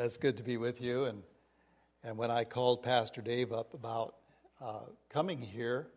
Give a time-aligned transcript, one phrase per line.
[0.00, 1.04] it's good to be with you.
[1.04, 1.22] And,
[2.02, 4.14] and when I called Pastor Dave up about
[4.60, 5.88] uh, coming here,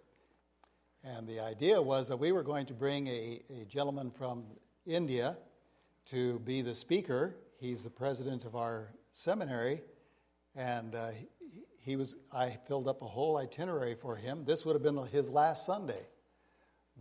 [1.05, 4.43] and the idea was that we were going to bring a, a gentleman from
[4.85, 5.37] India
[6.07, 7.35] to be the speaker.
[7.59, 9.81] He's the president of our seminary,
[10.55, 11.27] and uh, he,
[11.79, 12.15] he was.
[12.31, 14.43] I filled up a whole itinerary for him.
[14.45, 16.05] This would have been his last Sunday,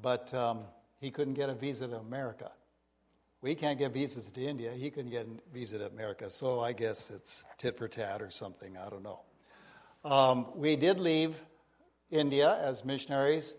[0.00, 0.60] but um,
[1.00, 2.52] he couldn't get a visa to America.
[3.42, 4.70] We can't get visas to India.
[4.70, 6.30] He couldn't get a visa to America.
[6.30, 8.76] So I guess it's tit for tat or something.
[8.76, 9.18] I don't know.
[10.04, 11.34] Um, we did leave
[12.08, 13.56] India as missionaries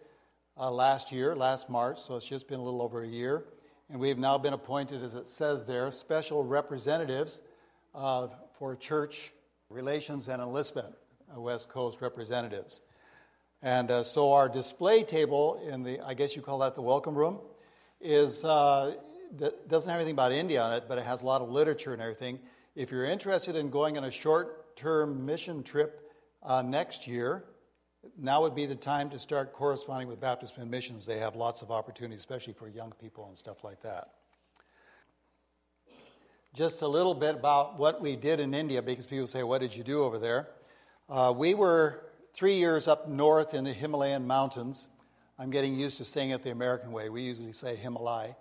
[0.57, 3.43] uh, last year, last March, so it's just been a little over a year.
[3.89, 7.41] And we've now been appointed, as it says there, special representatives
[7.93, 8.27] uh,
[8.57, 9.33] for church
[9.69, 10.95] relations and enlistment,
[11.35, 12.79] uh, West Coast representatives.
[13.61, 17.15] And uh, so our display table in the, I guess you call that the welcome
[17.15, 17.41] room,
[17.99, 18.93] is uh,
[19.39, 21.93] that doesn't have anything about India on it, but it has a lot of literature
[21.93, 22.39] and everything.
[22.75, 27.45] If you're interested in going on a short term mission trip uh, next year,
[28.17, 31.05] now would be the time to start corresponding with Baptist Missions.
[31.05, 34.09] They have lots of opportunities, especially for young people and stuff like that.
[36.53, 39.75] Just a little bit about what we did in India, because people say, What did
[39.75, 40.49] you do over there?
[41.09, 44.87] Uh, we were three years up north in the Himalayan mountains.
[45.39, 47.09] I'm getting used to saying it the American way.
[47.09, 48.35] We usually say Himalaya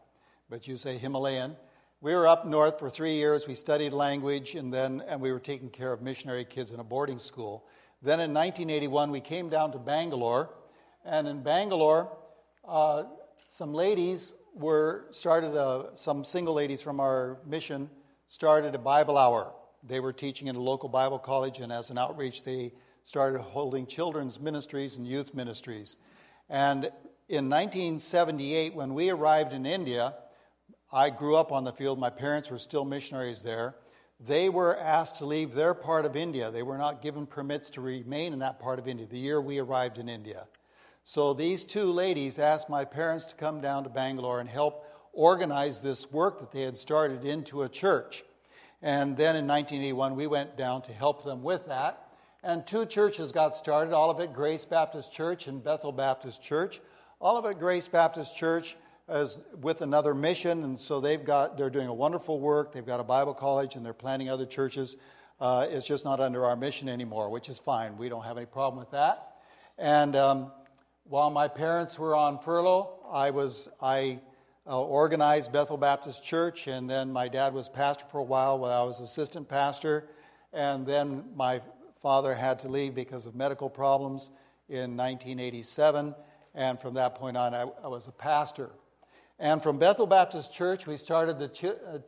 [0.53, 1.57] but you say Himalayan.
[2.03, 3.49] We were up north for three years.
[3.49, 6.85] We studied language, and then and we were taking care of missionary kids in a
[6.85, 7.65] boarding school.
[8.03, 10.51] Then in 1981, we came down to Bangalore,
[11.07, 12.15] and in Bangalore,
[12.69, 13.05] uh,
[13.49, 17.89] some ladies were started a, some single ladies from our mission
[18.29, 19.55] started a Bible hour.
[19.83, 22.73] They were teaching in a local Bible college, and as an outreach, they
[23.05, 25.97] started holding children's ministries and youth ministries.
[26.51, 26.91] And
[27.27, 30.13] in 1978, when we arrived in India,
[30.93, 31.99] I grew up on the field.
[31.99, 33.77] My parents were still missionaries there.
[34.21, 36.51] They were asked to leave their part of India.
[36.51, 39.59] They were not given permits to remain in that part of India the year we
[39.59, 40.47] arrived in India.
[41.05, 45.81] So these two ladies asked my parents to come down to Bangalore and help organize
[45.81, 48.23] this work that they had started into a church.
[48.83, 52.07] And then in 1981, we went down to help them with that.
[52.45, 56.81] And two churches got started Olivet Grace Baptist Church and Bethel Baptist Church.
[57.21, 58.77] Olivet Grace Baptist Church
[59.09, 62.73] as with another mission, and so they've got they're doing a wonderful work.
[62.73, 64.97] They've got a Bible college, and they're planting other churches.
[65.41, 67.97] Uh, it's just not under our mission anymore, which is fine.
[67.97, 69.37] We don't have any problem with that.
[69.77, 70.53] And um,
[71.05, 74.21] while my parents were on furlough, I was I
[74.67, 78.83] uh, organized Bethel Baptist Church, and then my dad was pastor for a while while
[78.83, 80.09] I was assistant pastor,
[80.53, 81.61] and then my
[82.03, 84.31] father had to leave because of medical problems
[84.69, 86.15] in 1987,
[86.55, 88.71] and from that point on, I, I was a pastor.
[89.39, 91.99] And from Bethel Baptist Church, we started the Ch- uh,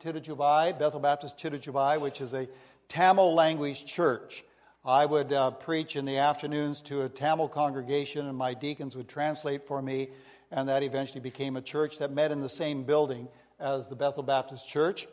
[0.73, 2.47] Bethel Baptist Chittojubai, which is a
[2.87, 4.43] Tamil language church.
[4.85, 9.07] I would uh, preach in the afternoons to a Tamil congregation, and my deacons would
[9.07, 10.09] translate for me,
[10.51, 13.27] and that eventually became a church that met in the same building
[13.59, 15.07] as the Bethel Baptist Church.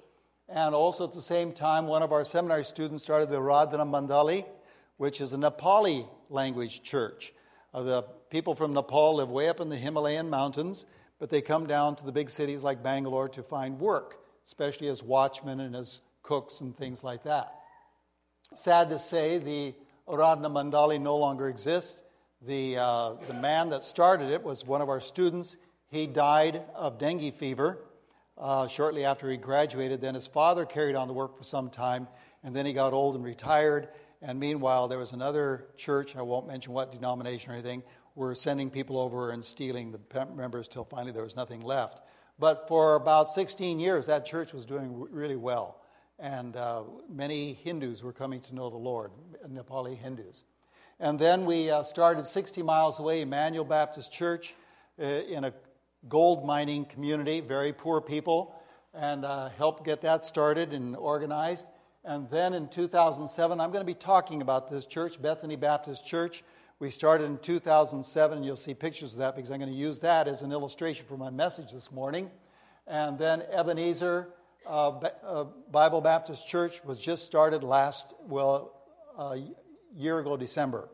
[0.49, 4.45] And also at the same time, one of our seminary students started the Radhana Mandali,
[4.99, 7.33] which is a Nepali language church.
[7.73, 10.85] Uh, the people from Nepal live way up in the Himalayan mountains
[11.23, 15.05] but they come down to the big cities like Bangalore to find work, especially as
[15.05, 17.55] watchmen and as cooks and things like that.
[18.57, 19.73] Sad to say, the
[20.09, 22.03] Aradhana Mandali no longer exists.
[22.45, 25.57] The, uh, the man that started it was one of our students.
[25.93, 27.79] He died of dengue fever
[28.37, 30.01] uh, shortly after he graduated.
[30.01, 32.09] Then his father carried on the work for some time,
[32.43, 33.87] and then he got old and retired.
[34.23, 37.85] And meanwhile, there was another church, I won't mention what denomination or anything,
[38.15, 42.03] were sending people over and stealing the members till finally there was nothing left.
[42.39, 45.81] But for about 16 years, that church was doing really well.
[46.19, 49.11] And uh, many Hindus were coming to know the Lord,
[49.49, 50.45] Nepali Hindus.
[51.01, 54.55] And then we uh, started 60 miles away, Emmanuel Baptist Church,
[55.01, 55.53] uh, in a
[56.09, 58.55] gold mining community, very poor people,
[58.95, 61.67] and uh, helped get that started and organized.
[62.05, 66.43] And then in 2007, I'm going to be talking about this church, Bethany Baptist Church.
[66.83, 70.01] We started in 2007, and you'll see pictures of that because I'm going to use
[70.01, 72.29] that as an illustration for my message this morning.
[72.89, 74.31] And then Ebenezer
[74.67, 74.89] uh,
[75.25, 78.83] uh, Bible Baptist Church was just started last, well,
[79.17, 79.39] a
[79.95, 80.89] year ago, December.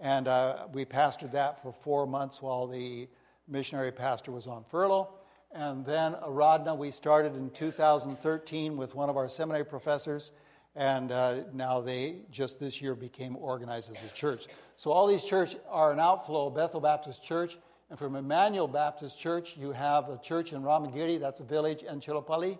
[0.00, 3.08] And uh, we pastored that for four months while the
[3.46, 5.08] missionary pastor was on furlough.
[5.52, 10.32] And then Aradhana, we started in 2013 with one of our seminary professors
[10.74, 14.46] and uh, now they just this year became organized as a church.
[14.82, 17.56] So all these churches are an outflow of Bethel Baptist Church,
[17.88, 22.02] and from Emmanuel Baptist Church, you have a church in Ramagiri, that's a village, and
[22.02, 22.58] Chilapalli.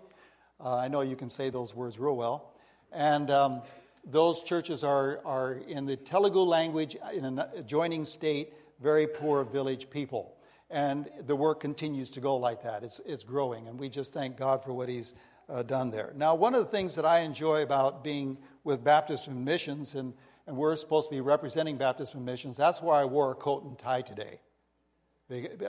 [0.57, 2.53] Uh, I know you can say those words real well.
[2.93, 3.61] And um,
[4.05, 9.89] those churches are, are in the Telugu language in an adjoining state, very poor village
[9.89, 10.37] people.
[10.69, 12.85] And the work continues to go like that.
[12.85, 15.13] It's, it's growing, and we just thank God for what He's
[15.49, 16.13] uh, done there.
[16.15, 20.13] Now, one of the things that I enjoy about being with Baptist Missions, and,
[20.45, 23.77] and we're supposed to be representing Baptist Missions, that's why I wore a coat and
[23.77, 24.39] tie today.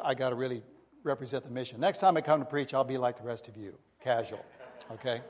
[0.02, 0.62] I got to really
[1.02, 1.80] represent the mission.
[1.80, 4.44] Next time I come to preach, I'll be like the rest of you, casual.
[4.92, 5.20] Okay?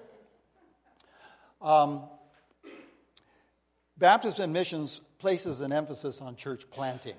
[1.61, 2.05] Um,
[3.97, 7.17] Baptist Missions places an emphasis on church planting.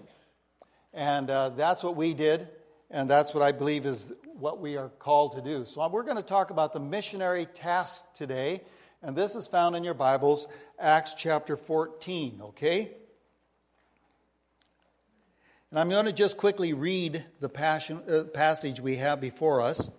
[0.93, 2.47] And uh, that's what we did,
[2.89, 5.65] and that's what I believe is what we are called to do.
[5.65, 8.61] So we're going to talk about the missionary task today,
[9.05, 10.47] and this is found in your Bibles,
[10.79, 12.89] Acts chapter 14, okay?
[15.69, 19.91] And I'm going to just quickly read the passion, uh, passage we have before us.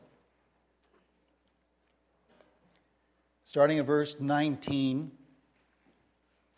[3.44, 5.12] Starting at verse 19.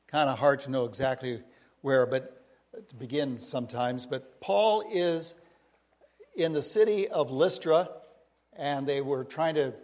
[0.07, 1.43] Kind of hard to know exactly
[1.83, 2.47] where, but
[2.89, 5.35] to begin sometimes, but Paul is
[6.35, 7.91] in the city of Lystra,
[8.57, 9.75] and they were trying to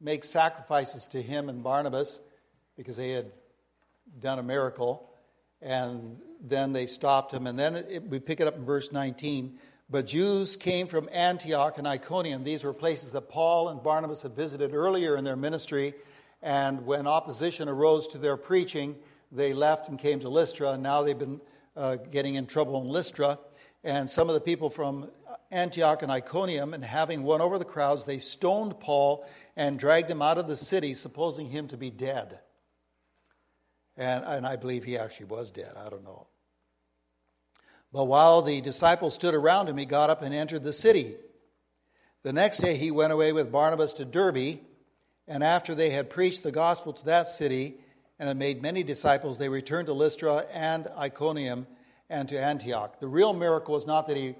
[0.00, 2.20] make sacrifices to him and Barnabas
[2.76, 3.30] because they had
[4.20, 5.10] done a miracle.
[5.60, 7.46] And then they stopped him.
[7.46, 9.58] And then it, we pick it up in verse 19.
[9.90, 12.44] But Jews came from Antioch and Iconium.
[12.44, 15.94] These were places that Paul and Barnabas had visited earlier in their ministry.
[16.42, 18.96] And when opposition arose to their preaching,
[19.32, 21.40] they left and came to Lystra, and now they've been
[21.76, 23.38] uh, getting in trouble in Lystra.
[23.84, 25.10] And some of the people from
[25.50, 29.26] Antioch and Iconium, and having won over the crowds, they stoned Paul
[29.58, 32.38] and dragged him out of the city, supposing him to be dead.
[33.96, 35.72] And, and I believe he actually was dead.
[35.76, 36.28] I don't know.
[37.92, 41.16] But while the disciples stood around him, he got up and entered the city.
[42.22, 44.60] The next day he went away with Barnabas to Derbe,
[45.26, 47.78] and after they had preached the gospel to that city,
[48.20, 51.66] and had made many disciples, they returned to Lystra and Iconium
[52.08, 53.00] and to Antioch.
[53.00, 54.36] The real miracle was not that he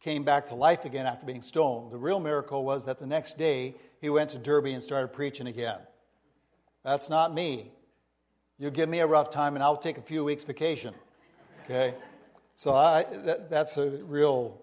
[0.00, 1.90] came back to life again after being stoned.
[1.90, 5.46] The real miracle was that the next day he went to Derbe and started preaching
[5.46, 5.78] again.
[6.84, 7.70] That's not me.
[8.58, 10.94] You give me a rough time and I'll take a few weeks vacation.
[11.64, 11.94] Okay?
[12.56, 14.60] So I, that, that's a real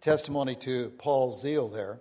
[0.00, 2.00] testimony to Paul's zeal there.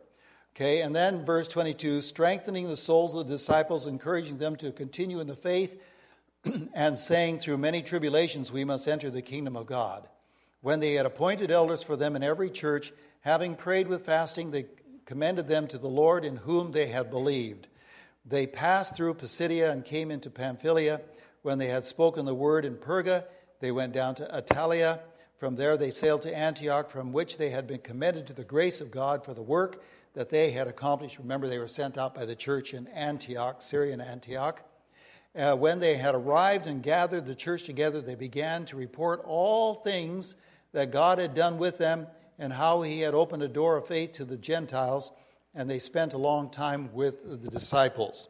[0.56, 5.20] Okay, and then verse 22 strengthening the souls of the disciples, encouraging them to continue
[5.20, 5.82] in the faith,
[6.74, 10.08] and saying, Through many tribulations we must enter the kingdom of God.
[10.62, 14.66] When they had appointed elders for them in every church, having prayed with fasting, they
[15.06, 17.68] commended them to the Lord in whom they had believed.
[18.26, 21.02] They passed through Pisidia and came into Pamphylia.
[21.44, 23.26] When they had spoken the word in Perga,
[23.60, 25.00] they went down to Attalia.
[25.38, 28.82] From there they sailed to Antioch, from which they had been commended to the grace
[28.82, 31.20] of God for the work that they had accomplished.
[31.20, 34.62] Remember, they were sent out by the church in Antioch, Syrian Antioch.
[35.36, 39.76] Uh, when they had arrived and gathered the church together, they began to report all
[39.76, 40.38] things
[40.72, 44.14] that God had done with them and how he had opened a door of faith
[44.14, 45.12] to the Gentiles,
[45.54, 48.30] and they spent a long time with the disciples.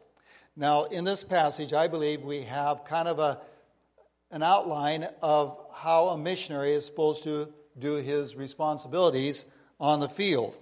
[0.56, 3.40] Now, in this passage, I believe we have kind of a,
[4.30, 9.44] an outline of how a missionary is supposed to do his responsibilities
[9.78, 10.56] on the field.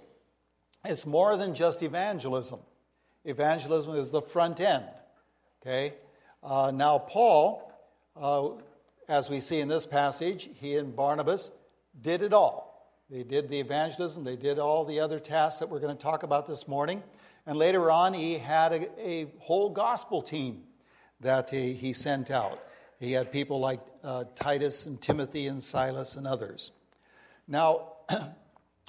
[0.83, 2.59] It's more than just evangelism.
[3.23, 4.85] Evangelism is the front end.
[5.61, 5.93] Okay?
[6.43, 7.71] Uh, now, Paul,
[8.15, 8.49] uh,
[9.07, 11.51] as we see in this passage, he and Barnabas
[12.01, 12.64] did it all.
[13.09, 16.23] They did the evangelism, they did all the other tasks that we're going to talk
[16.23, 17.03] about this morning.
[17.45, 20.63] And later on, he had a, a whole gospel team
[21.21, 22.59] that he, he, sent out.
[22.99, 26.71] He had people like uh, Titus and Timothy and Silas and others.
[27.47, 27.93] Now,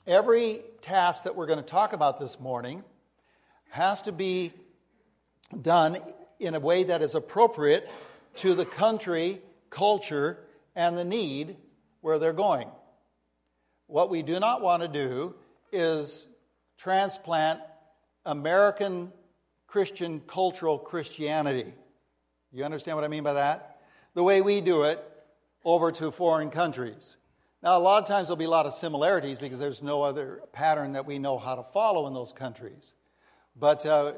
[0.06, 2.84] every task that we're going to talk about this morning
[3.68, 4.54] has to be
[5.60, 5.98] done
[6.40, 7.86] in a way that is appropriate
[8.36, 10.38] to the country, culture,
[10.74, 11.56] and the need
[12.00, 12.68] where they're going.
[13.86, 15.34] What we do not want to do
[15.72, 16.28] is
[16.76, 17.60] transplant
[18.24, 19.12] American
[19.66, 21.72] Christian cultural Christianity.
[22.52, 23.80] You understand what I mean by that?
[24.14, 25.02] The way we do it
[25.64, 27.16] over to foreign countries.
[27.62, 30.42] Now, a lot of times there'll be a lot of similarities because there's no other
[30.52, 32.94] pattern that we know how to follow in those countries.
[33.56, 34.14] But uh,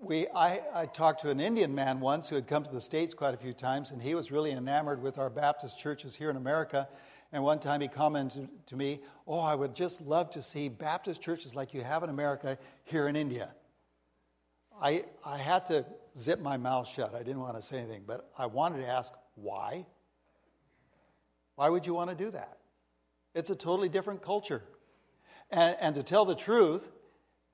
[0.00, 3.14] we, I, I, talked to an Indian man once who had come to the States
[3.14, 6.36] quite a few times, and he was really enamored with our Baptist churches here in
[6.36, 6.88] America.
[7.36, 11.20] And one time he commented to me, Oh, I would just love to see Baptist
[11.20, 13.50] churches like you have in America here in India.
[14.80, 15.84] I, I had to
[16.16, 17.14] zip my mouth shut.
[17.14, 19.84] I didn't want to say anything, but I wanted to ask, why?
[21.56, 22.56] Why would you want to do that?
[23.34, 24.62] It's a totally different culture.
[25.50, 26.88] And, and to tell the truth,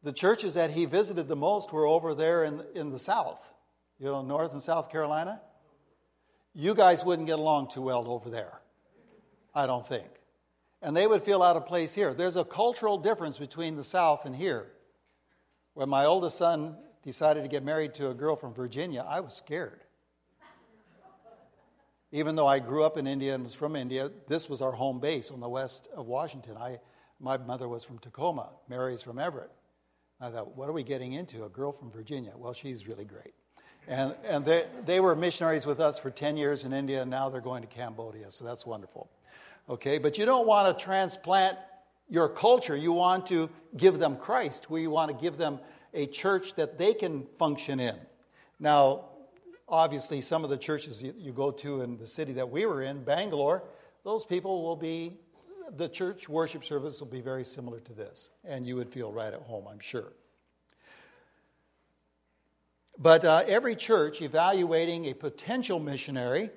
[0.05, 3.53] the churches that he visited the most were over there in, in the south,
[3.99, 5.41] you know, North and South Carolina.
[6.55, 8.62] You guys wouldn't get along too well over there,
[9.55, 10.09] I don't think.
[10.81, 12.13] And they would feel out of place here.
[12.13, 14.67] There's a cultural difference between the south and here.
[15.75, 19.35] When my oldest son decided to get married to a girl from Virginia, I was
[19.35, 19.81] scared.
[22.11, 25.01] Even though I grew up in India and was from India, this was our home
[25.01, 26.57] base on the west of Washington.
[26.59, 26.79] I,
[27.19, 29.51] my mother was from Tacoma, Mary's from Everett.
[30.21, 31.45] I thought, what are we getting into?
[31.45, 32.33] A girl from Virginia.
[32.37, 33.35] Well, she's really great.
[33.89, 37.29] And, and they, they were missionaries with us for 10 years in India, and now
[37.29, 39.11] they're going to Cambodia, so that's wonderful.
[39.69, 41.57] Okay, but you don't want to transplant
[42.09, 42.77] your culture.
[42.77, 45.61] You want to give them Christ, you want to give them
[45.95, 47.97] a church that they can function in.
[48.59, 49.07] Now,
[49.69, 52.83] obviously, some of the churches you, you go to in the city that we were
[52.83, 53.63] in, Bangalore,
[54.05, 55.15] those people will be,
[55.77, 59.33] the church worship service will be very similar to this, and you would feel right
[59.33, 60.13] at home, I'm sure.
[62.99, 66.51] But uh, every church evaluating a potential missionary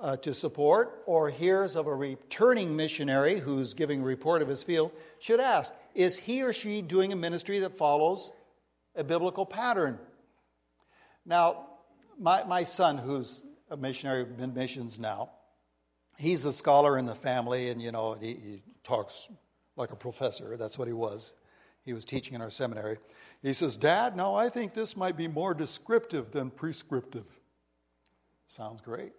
[0.00, 4.62] uh, to support or hears of a returning missionary who's giving a report of his
[4.62, 8.32] field should ask Is he or she doing a ministry that follows
[8.96, 9.98] a biblical pattern?
[11.26, 11.66] Now,
[12.18, 15.30] my, my son, who's a missionary in missions now,
[16.18, 19.30] he's the scholar in the family, and you know, he, he talks
[19.76, 20.56] like a professor.
[20.56, 21.34] That's what he was.
[21.84, 22.98] He was teaching in our seminary.
[23.42, 27.24] He says, Dad, now I think this might be more descriptive than prescriptive.
[28.46, 29.12] Sounds great.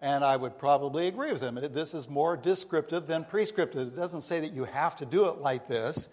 [0.00, 1.58] And I would probably agree with him.
[1.72, 3.88] This is more descriptive than prescriptive.
[3.88, 6.08] It doesn't say that you have to do it like this,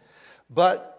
[0.50, 0.94] but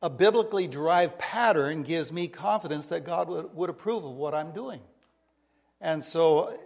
[0.00, 4.52] a biblically derived pattern gives me confidence that God would, would approve of what I'm
[4.52, 4.80] doing.
[5.80, 6.58] And so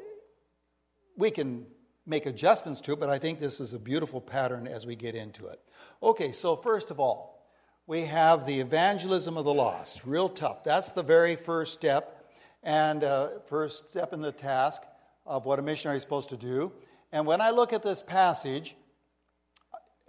[1.16, 1.66] we can
[2.06, 5.14] make adjustments to it, but I think this is a beautiful pattern as we get
[5.14, 5.60] into it.
[6.02, 7.46] Okay, so first of all,
[7.86, 10.02] we have the evangelism of the lost.
[10.04, 10.62] Real tough.
[10.64, 12.30] That's the very first step,
[12.62, 14.82] and uh, first step in the task
[15.30, 16.72] of what a missionary is supposed to do.
[17.12, 18.74] And when I look at this passage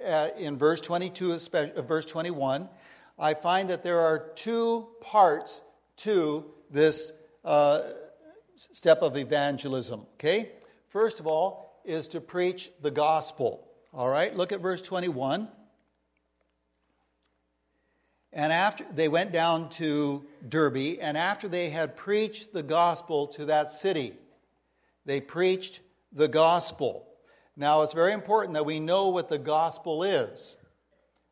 [0.03, 2.67] uh, in verse 22, uh, verse 21,
[3.19, 5.61] I find that there are two parts
[5.97, 7.13] to this
[7.45, 7.81] uh,
[8.55, 10.07] step of evangelism.
[10.15, 10.53] Okay?
[10.89, 13.67] First of all, is to preach the gospel.
[13.93, 15.47] All right, look at verse 21.
[18.33, 23.45] And after they went down to Derbe, and after they had preached the gospel to
[23.45, 24.13] that city,
[25.05, 25.81] they preached
[26.11, 27.07] the gospel.
[27.55, 30.57] Now, it's very important that we know what the gospel is.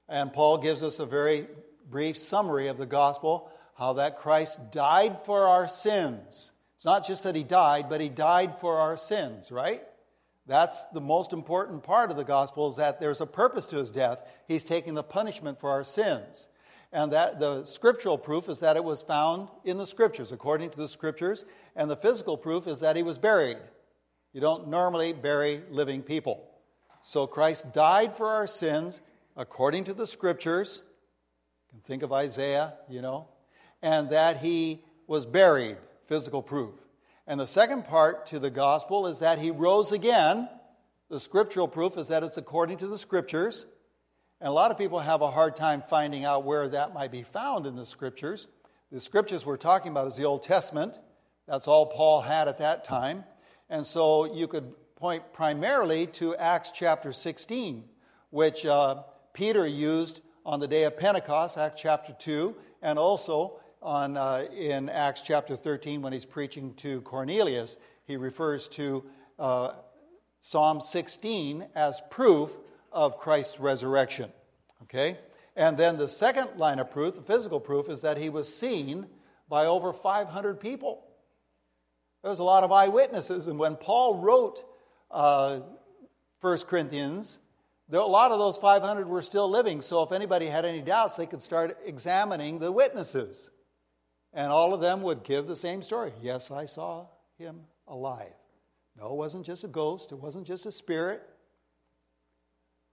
[0.08, 1.48] And Paul gives us a very
[1.90, 6.52] brief summary of the gospel how that Christ died for our sins.
[6.76, 9.82] It's not just that he died, but he died for our sins, right?
[10.46, 13.92] That's the most important part of the gospel is that there's a purpose to his
[13.92, 14.20] death.
[14.48, 16.48] He's taking the punishment for our sins.
[16.91, 20.77] And that the scriptural proof is that it was found in the scriptures, according to
[20.77, 23.58] the scriptures, and the physical proof is that he was buried.
[24.34, 26.50] You don't normally bury living people.
[27.01, 29.01] So Christ died for our sins
[29.38, 30.81] according to the scriptures.
[31.72, 33.27] You can think of Isaiah, you know,
[33.81, 35.77] and that he was buried,
[36.08, 36.74] physical proof.
[37.27, 40.50] And the second part to the gospel is that he rose again.
[41.10, 43.67] The scriptural proof is that it's according to the scriptures.
[44.41, 47.24] And a lot of people have a hard time finding out where that might be
[47.24, 48.48] found in the scriptures.
[48.89, 50.98] The scriptures we're talking about is the Old Testament.
[51.46, 53.25] That's all Paul had at that time.
[53.69, 57.84] And so you could point primarily to Acts chapter 16,
[58.29, 59.03] which uh,
[59.34, 64.88] Peter used on the day of Pentecost, Acts chapter 2, and also on, uh, in
[64.88, 67.75] Acts chapter 13 when he's preaching to Cornelius.
[68.05, 69.03] He refers to
[69.38, 69.74] uh,
[70.39, 72.58] Psalm 16 as proof
[72.91, 74.31] of Christ's resurrection.
[74.84, 75.17] Okay?
[75.55, 79.08] And then the second line of proof, the physical proof, is that he was seen
[79.50, 81.03] by over 500 people.
[82.22, 83.48] There was a lot of eyewitnesses.
[83.48, 84.63] And when Paul wrote
[85.12, 85.62] uh,
[86.41, 87.39] 1 Corinthians,
[87.88, 89.81] there, a lot of those 500 were still living.
[89.81, 93.50] So if anybody had any doubts, they could start examining the witnesses.
[94.34, 96.13] And all of them would give the same story.
[96.22, 98.34] Yes, I saw him alive.
[98.98, 101.24] No, it wasn't just a ghost, it wasn't just a spirit.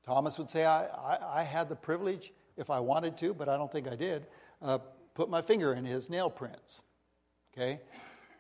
[0.07, 3.57] Thomas would say, I, I, I, had the privilege, if I wanted to, but I
[3.57, 4.27] don't think I did,
[4.63, 4.79] uh,
[5.15, 6.85] put my finger in his nail prints.
[7.53, 7.81] Okay?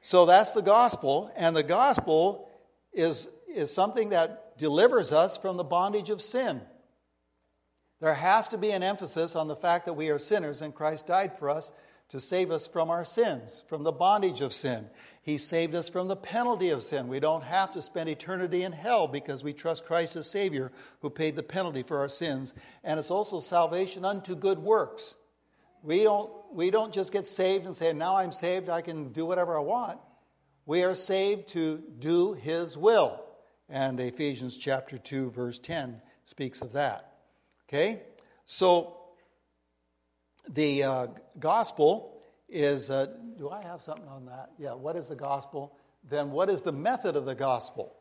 [0.00, 2.48] So that's the gospel, and the gospel
[2.92, 6.60] is, is something that delivers us from the bondage of sin.
[8.00, 11.06] There has to be an emphasis on the fact that we are sinners and Christ
[11.06, 11.72] died for us
[12.08, 14.88] to save us from our sins, from the bondage of sin.
[15.22, 17.08] He saved us from the penalty of sin.
[17.08, 20.70] We don't have to spend eternity in hell because we trust Christ as Savior
[21.00, 22.54] who paid the penalty for our sins.
[22.84, 25.16] And it's also salvation unto good works.
[25.82, 29.26] We don't, we don't just get saved and say, now I'm saved, I can do
[29.26, 29.98] whatever I want.
[30.64, 33.22] We are saved to do His will.
[33.68, 37.14] And Ephesians chapter 2, verse 10 speaks of that.
[37.68, 38.02] Okay?
[38.44, 38.95] So,
[40.48, 41.06] the uh,
[41.38, 43.06] gospel is uh,
[43.38, 44.50] do I have something on that?
[44.58, 45.76] Yeah, what is the gospel?
[46.08, 47.94] Then, what is the method of the gospel,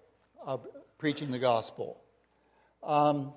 [0.43, 0.65] of
[0.97, 2.01] preaching the gospel?
[2.83, 3.33] Um,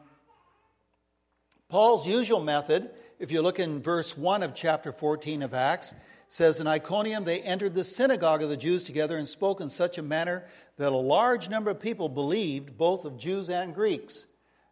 [1.69, 5.95] Paul's usual method, if you look in verse 1 of chapter 14 of Acts,
[6.29, 9.99] says, In Iconium they entered the synagogue of the Jews together and spoke in such
[9.99, 10.45] a manner
[10.77, 14.27] that a large number of people believed, both of Jews and Greeks.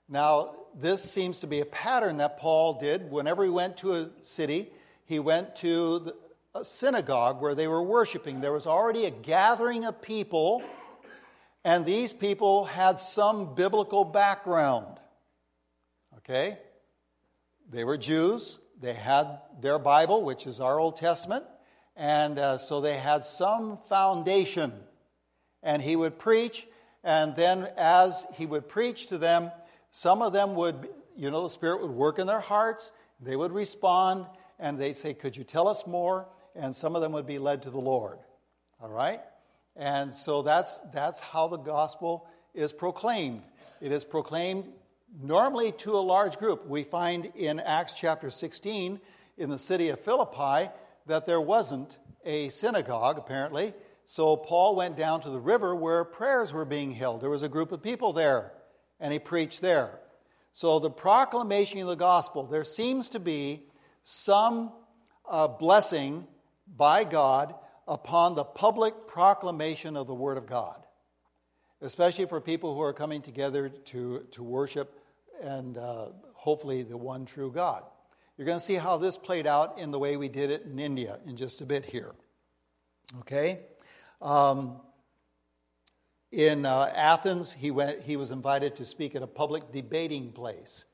[0.08, 3.10] Now, this seems to be a pattern that Paul did.
[3.10, 4.70] Whenever he went to a city,
[5.06, 6.12] he went to
[6.54, 8.40] a synagogue where they were worshiping.
[8.40, 10.62] There was already a gathering of people,
[11.64, 14.98] and these people had some biblical background.
[16.18, 16.58] Okay?
[17.70, 21.44] They were Jews, they had their Bible, which is our Old Testament,
[21.96, 24.72] and uh, so they had some foundation.
[25.62, 26.66] And he would preach,
[27.02, 29.50] and then as he would preach to them,
[29.96, 33.50] some of them would, you know, the Spirit would work in their hearts, they would
[33.50, 34.26] respond,
[34.58, 36.28] and they'd say, Could you tell us more?
[36.54, 38.18] And some of them would be led to the Lord.
[38.78, 39.20] All right?
[39.74, 43.42] And so that's, that's how the gospel is proclaimed.
[43.80, 44.66] It is proclaimed
[45.18, 46.66] normally to a large group.
[46.66, 49.00] We find in Acts chapter 16
[49.38, 50.70] in the city of Philippi
[51.06, 53.72] that there wasn't a synagogue, apparently.
[54.04, 57.22] So Paul went down to the river where prayers were being held.
[57.22, 58.52] There was a group of people there,
[59.00, 59.98] and he preached there.
[60.52, 63.64] So the proclamation of the gospel, there seems to be
[64.02, 64.72] some
[65.28, 66.26] uh, blessing
[66.76, 67.54] by God
[67.86, 70.82] upon the public proclamation of the Word of God,
[71.80, 74.98] especially for people who are coming together to, to worship
[75.42, 77.82] and uh, hopefully the one true God.
[78.36, 80.78] You're going to see how this played out in the way we did it in
[80.78, 82.14] India in just a bit here.
[83.20, 83.60] Okay?
[84.20, 84.80] Um,
[86.36, 90.84] in uh, Athens, he, went, he was invited to speak at a public debating place.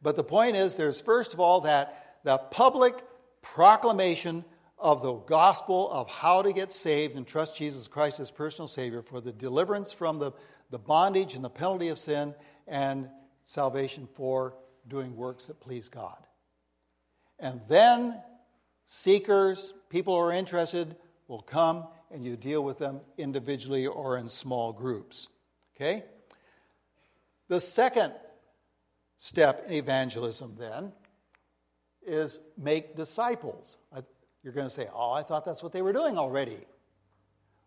[0.00, 2.94] But the point is, there's first of all that the public
[3.42, 4.44] proclamation
[4.78, 9.02] of the gospel of how to get saved and trust Jesus Christ as personal Savior
[9.02, 10.30] for the deliverance from the,
[10.70, 12.32] the bondage and the penalty of sin
[12.68, 13.08] and
[13.44, 14.54] salvation for
[14.86, 16.24] doing works that please God.
[17.40, 18.22] And then
[18.86, 20.94] seekers, people who are interested,
[21.26, 25.28] will come and you deal with them individually or in small groups.
[25.76, 26.04] Okay?
[27.48, 28.12] The second
[29.16, 30.92] step in evangelism, then,
[32.06, 33.76] is make disciples.
[34.42, 36.58] You're going to say, Oh, I thought that's what they were doing already.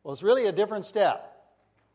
[0.04, 1.34] Well, it's really a different step.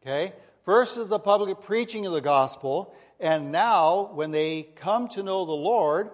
[0.03, 0.35] Okay?
[0.65, 5.45] First is the public preaching of the gospel, and now when they come to know
[5.45, 6.11] the Lord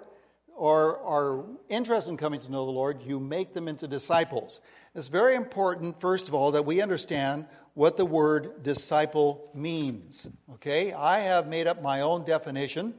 [0.55, 4.61] or are interested in coming to know the Lord, you make them into disciples.
[4.99, 10.29] It's very important, first of all, that we understand what the word disciple means.
[10.55, 10.93] Okay?
[10.93, 12.95] I have made up my own definition,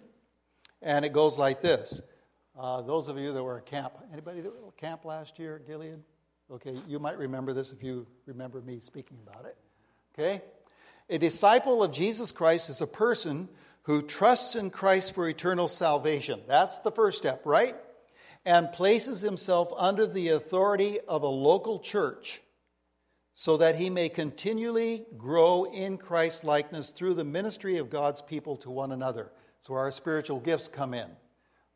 [0.82, 2.02] and it goes like this
[2.58, 5.58] uh, those of you that were at camp, anybody that were at camp last year
[5.58, 6.00] at Gilead?
[6.50, 9.58] Okay, you might remember this if you remember me speaking about it.
[10.14, 10.42] Okay?
[11.10, 13.50] A disciple of Jesus Christ is a person
[13.84, 16.40] who trusts in Christ for eternal salvation.
[16.48, 17.76] That's the first step, right?
[18.46, 22.42] And places himself under the authority of a local church
[23.34, 28.58] so that he may continually grow in Christ's likeness through the ministry of God's people
[28.58, 29.32] to one another.
[29.62, 31.10] So our spiritual gifts come in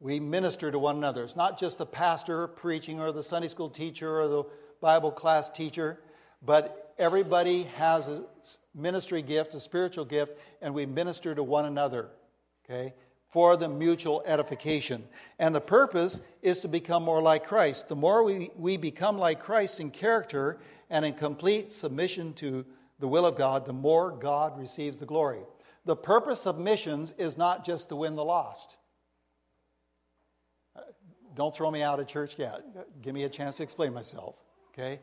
[0.04, 1.24] we minister to one another.
[1.24, 4.44] It's not just the pastor preaching or the Sunday school teacher or the
[4.82, 5.98] Bible class teacher,
[6.42, 8.26] but everybody has a
[8.76, 12.10] ministry gift, a spiritual gift, and we minister to one another,
[12.66, 12.94] okay,
[13.34, 15.04] for the mutual edification.
[15.40, 17.90] And the purpose is to become more like Christ.
[17.90, 20.60] The more we, we become like Christ in character
[20.92, 22.64] and in complete submission to
[23.00, 25.40] the will of God, the more God receives the glory.
[25.84, 28.78] The purpose of missions is not just to win the lost.
[31.36, 32.62] Don't throw me out of church yet.
[33.02, 34.36] Give me a chance to explain myself,
[34.70, 35.00] okay?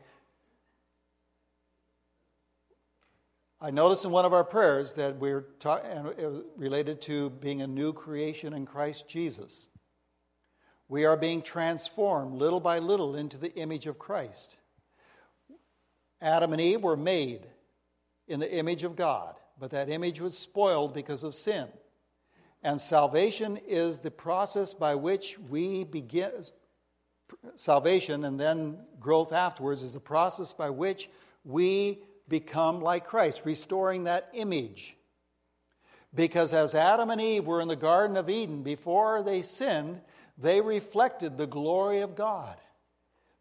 [3.63, 5.81] I noticed in one of our prayers that we're ta-
[6.57, 9.67] related to being a new creation in Christ Jesus.
[10.89, 14.57] We are being transformed little by little into the image of Christ.
[16.19, 17.45] Adam and Eve were made
[18.27, 21.67] in the image of God, but that image was spoiled because of sin.
[22.63, 26.31] And salvation is the process by which we begin,
[27.57, 31.11] salvation and then growth afterwards is the process by which
[31.43, 31.99] we
[32.31, 34.97] become like Christ, restoring that image.
[36.15, 40.01] Because as Adam and Eve were in the Garden of Eden before they sinned,
[40.37, 42.57] they reflected the glory of God.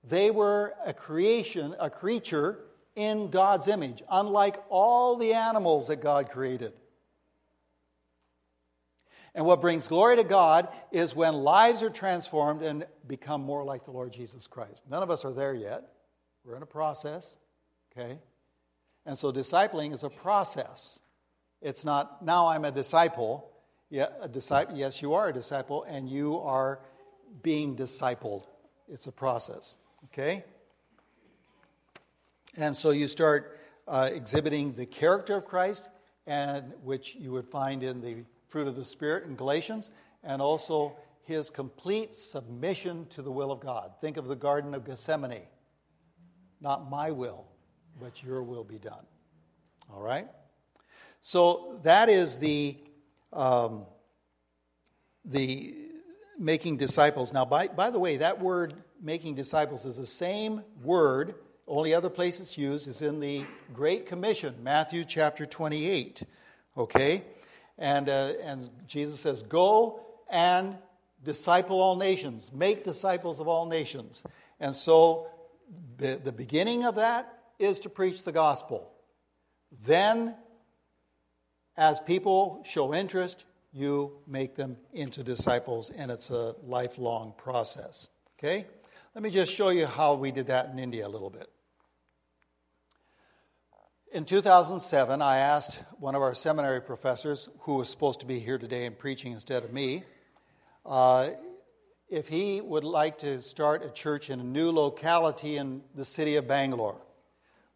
[0.04, 2.58] They were a creation, a creature
[2.94, 6.72] in God's image, unlike all the animals that God created.
[9.34, 13.84] And what brings glory to God is when lives are transformed and become more like
[13.84, 14.82] the Lord Jesus Christ.
[14.90, 15.84] None of us are there yet.
[16.44, 17.38] We're in a process,
[17.92, 18.18] okay?
[19.06, 21.00] And so discipling is a process.
[21.62, 23.50] It's not, now I'm a disciple.
[23.90, 24.76] Yeah, a disciple.
[24.76, 26.80] Yes, you are a disciple, and you are
[27.42, 28.44] being discipled.
[28.88, 30.44] It's a process, okay?
[32.56, 33.58] And so you start
[33.88, 35.88] uh, exhibiting the character of Christ,
[36.26, 39.90] and which you would find in the fruit of the Spirit in Galatians,
[40.22, 43.92] and also his complete submission to the will of God.
[44.00, 45.46] Think of the Garden of Gethsemane.
[46.60, 47.46] Not my will,
[48.00, 49.04] but your will be done.
[49.92, 50.26] All right?
[51.22, 52.76] So that is the,
[53.32, 53.84] um,
[55.24, 55.74] the
[56.38, 57.32] making disciples.
[57.32, 61.34] Now, by, by the way, that word making disciples is the same word,
[61.66, 66.24] only other place it's used is in the Great Commission, Matthew chapter 28.
[66.76, 67.22] Okay?
[67.78, 70.76] And, uh, and Jesus says, Go and
[71.22, 74.22] disciple all nations, make disciples of all nations.
[74.58, 75.28] And so
[75.98, 78.90] the, the beginning of that is to preach the gospel.
[79.84, 80.34] Then,
[81.76, 88.08] as people show interest, you make them into disciples, and it's a lifelong process.
[88.38, 88.66] Okay?
[89.14, 91.48] Let me just show you how we did that in India a little bit.
[94.12, 98.58] In 2007, I asked one of our seminary professors, who was supposed to be here
[98.58, 100.02] today and preaching instead of me,
[100.84, 101.28] uh,
[102.08, 106.34] if he would like to start a church in a new locality in the city
[106.34, 107.00] of Bangalore.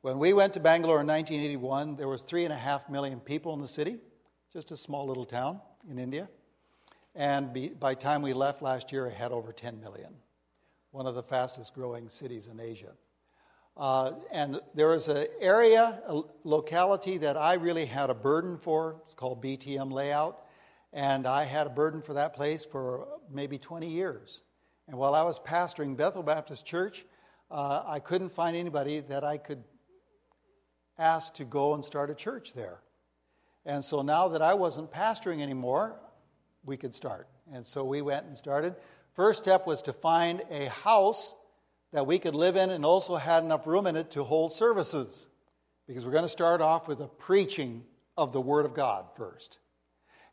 [0.05, 3.55] When we went to Bangalore in 1981, there was three and a half million people
[3.55, 3.97] in the city,
[4.53, 6.29] just a small little town in India.
[7.15, 10.13] And by the time we left last year, it had over 10 million,
[10.91, 12.93] one of the fastest growing cities in Asia.
[13.79, 19.01] Uh, and there was an area, a locality that I really had a burden for.
[19.07, 20.45] It's called BTM Layout.
[20.93, 24.43] And I had a burden for that place for maybe 20 years.
[24.87, 27.07] And while I was pastoring Bethel Baptist Church,
[27.51, 29.65] uh, I couldn't find anybody that I could
[30.99, 32.81] ask to go and start a church there.
[33.67, 35.97] And so now that I wasn't pastoring anymore,
[36.65, 37.29] we could start.
[37.53, 38.75] And so we went and started.
[39.15, 41.35] First step was to find a house
[41.93, 45.29] that we could live in and also had enough room in it to hold services.
[45.87, 47.85] Because we're going to start off with a preaching
[48.17, 49.59] of the Word of God first.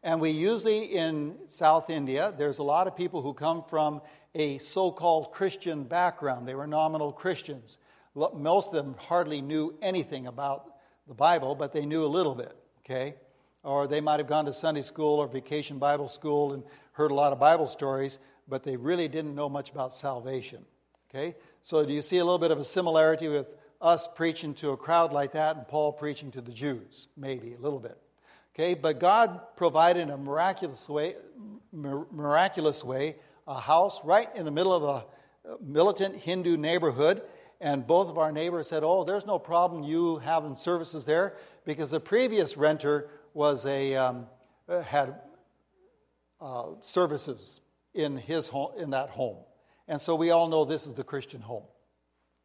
[0.03, 4.01] And we usually in South India, there's a lot of people who come from
[4.33, 6.47] a so called Christian background.
[6.47, 7.77] They were nominal Christians.
[8.15, 10.65] Most of them hardly knew anything about
[11.07, 13.15] the Bible, but they knew a little bit, okay?
[13.63, 17.13] Or they might have gone to Sunday school or vacation Bible school and heard a
[17.13, 20.65] lot of Bible stories, but they really didn't know much about salvation,
[21.09, 21.35] okay?
[21.63, 24.77] So, do you see a little bit of a similarity with us preaching to a
[24.77, 27.07] crowd like that and Paul preaching to the Jews?
[27.15, 27.97] Maybe a little bit.
[28.53, 31.15] Okay, but God provided in a miraculous way,
[31.71, 33.15] miraculous way,
[33.47, 35.05] a house right in the middle of a
[35.63, 37.21] militant Hindu neighborhood,
[37.61, 41.91] and both of our neighbors said, "Oh, there's no problem you having services there," because
[41.91, 44.27] the previous renter was a um,
[44.67, 45.15] had
[46.41, 47.61] uh, services
[47.93, 49.37] in his home in that home.
[49.87, 51.63] And so we all know this is the Christian home.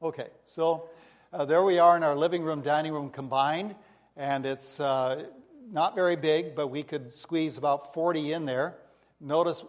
[0.02, 0.90] Okay, so
[1.32, 3.74] uh, there we are in our living room, dining room combined,
[4.16, 5.24] and it's uh,
[5.70, 8.76] not very big, but we could squeeze about 40 in there.
[9.20, 9.64] Notice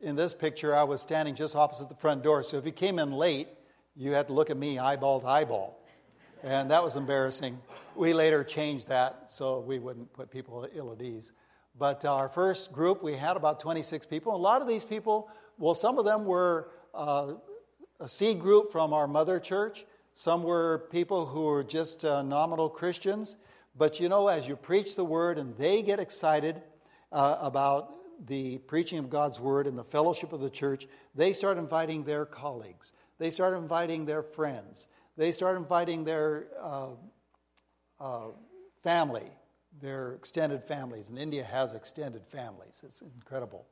[0.00, 2.98] in this picture, I was standing just opposite the front door, so if you came
[2.98, 3.48] in late,
[3.98, 5.76] you had to look at me eyeball to eyeball.
[6.44, 7.58] And that was embarrassing.
[7.96, 11.32] We later changed that so we wouldn't put people ill at ease.
[11.76, 14.34] But our first group, we had about 26 people.
[14.34, 17.34] A lot of these people, well, some of them were uh,
[17.98, 19.84] a seed group from our mother church.
[20.14, 23.36] Some were people who were just uh, nominal Christians.
[23.76, 26.62] But you know, as you preach the word and they get excited
[27.10, 27.94] uh, about
[28.26, 32.24] the preaching of God's word and the fellowship of the church, they start inviting their
[32.24, 32.92] colleagues.
[33.18, 34.86] They start inviting their friends.
[35.16, 36.90] They start inviting their uh,
[38.00, 38.28] uh,
[38.82, 39.30] family,
[39.80, 41.08] their extended families.
[41.08, 42.80] And India has extended families.
[42.84, 43.66] It's incredible.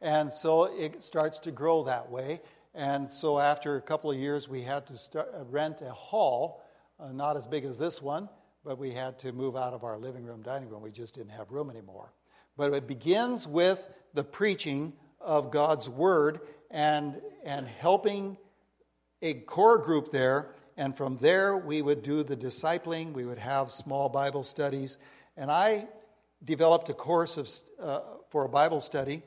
[0.00, 2.40] And so it starts to grow that way.
[2.74, 6.62] And so after a couple of years, we had to start, uh, rent a hall,
[6.98, 8.28] uh, not as big as this one,
[8.64, 10.82] but we had to move out of our living room, dining room.
[10.82, 12.12] We just didn't have room anymore.
[12.56, 18.36] But it begins with the preaching of God's word and, and helping
[19.22, 23.70] a core group there, and from there we would do the discipling, we would have
[23.70, 24.98] small Bible studies,
[25.36, 25.88] and I
[26.44, 29.22] developed a course of, uh, for a Bible study.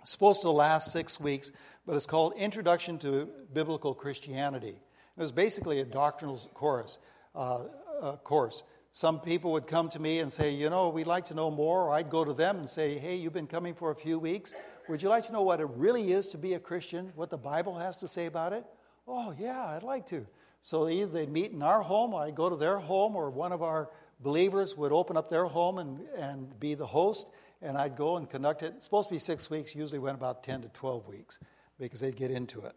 [0.00, 1.52] It's supposed to last six weeks,
[1.86, 4.76] but it's called Introduction to Biblical Christianity.
[5.16, 6.98] It was basically a doctrinal course.
[7.34, 7.64] Uh,
[8.24, 8.62] course.
[8.92, 11.84] Some people would come to me and say, You know, we'd like to know more.
[11.84, 14.54] Or I'd go to them and say, Hey, you've been coming for a few weeks.
[14.88, 17.12] Would you like to know what it really is to be a Christian?
[17.14, 18.64] What the Bible has to say about it?
[19.06, 20.26] Oh, yeah, I'd like to.
[20.62, 23.52] So either they'd meet in our home, or I'd go to their home, or one
[23.52, 27.28] of our believers would open up their home and, and be the host,
[27.62, 28.74] and I'd go and conduct it.
[28.76, 31.38] It's supposed to be six weeks, usually went about 10 to 12 weeks
[31.78, 32.74] because they'd get into it.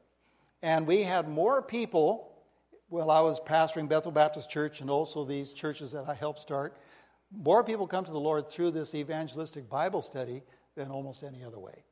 [0.62, 2.34] And we had more people
[2.88, 6.78] while I was pastoring Bethel Baptist Church and also these churches that I helped start.
[7.36, 10.44] More people come to the Lord through this evangelistic Bible study
[10.76, 11.84] than almost any other way.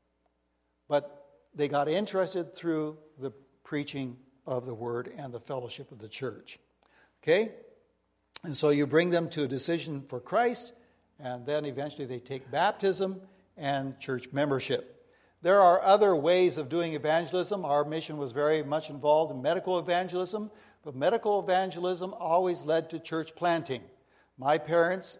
[0.88, 3.32] But they got interested through the
[3.64, 6.58] preaching of the word and the fellowship of the church.
[7.22, 7.52] Okay?
[8.44, 10.72] And so you bring them to a decision for Christ,
[11.20, 13.20] and then eventually they take baptism
[13.56, 15.06] and church membership.
[15.42, 17.64] There are other ways of doing evangelism.
[17.64, 20.50] Our mission was very much involved in medical evangelism,
[20.84, 23.82] but medical evangelism always led to church planting.
[24.38, 25.18] My parents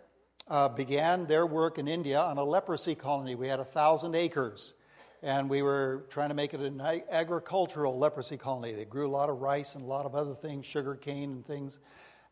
[0.48, 3.35] uh, began their work in India on a leprosy colony.
[3.35, 4.74] We had a thousand acres,
[5.22, 6.80] and we were trying to make it an
[7.11, 8.72] agricultural leprosy colony.
[8.72, 11.46] They grew a lot of rice and a lot of other things, sugar cane and
[11.46, 11.78] things,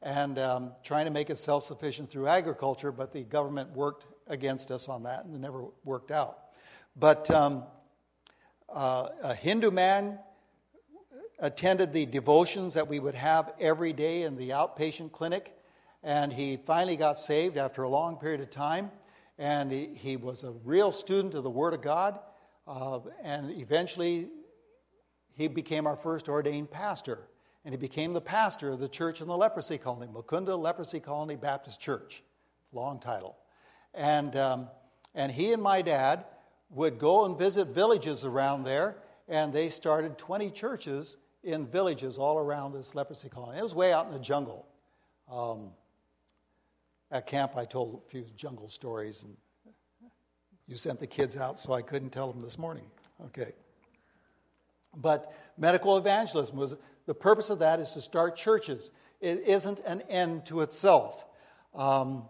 [0.03, 4.71] and um, trying to make it self sufficient through agriculture, but the government worked against
[4.71, 6.39] us on that and it never worked out.
[6.97, 7.65] But um,
[8.69, 10.19] uh, a Hindu man
[11.39, 15.57] attended the devotions that we would have every day in the outpatient clinic,
[16.03, 18.91] and he finally got saved after a long period of time.
[19.39, 22.19] And he, he was a real student of the Word of God,
[22.71, 24.29] uh, and eventually
[25.35, 27.19] he became our first ordained pastor.
[27.65, 31.37] And he became the pastor of the church in the leprosy colony, Mukunda Leprosy Colony
[31.37, 32.23] Baptist Church.
[32.73, 33.37] Long title.
[33.93, 34.69] And, um,
[35.15, 36.25] and he and my dad
[36.71, 38.97] would go and visit villages around there,
[39.29, 43.59] and they started 20 churches in villages all around this leprosy colony.
[43.59, 44.67] It was way out in the jungle.
[45.31, 45.71] Um,
[47.11, 49.37] at camp, I told a few jungle stories, and
[50.71, 52.85] you sent the kids out, so I couldn't tell them this morning.
[53.27, 53.53] Okay.
[54.97, 58.93] But medical evangelism was the purpose of that is to start churches.
[59.21, 61.27] It isn't an end to itself.
[61.75, 62.29] Um,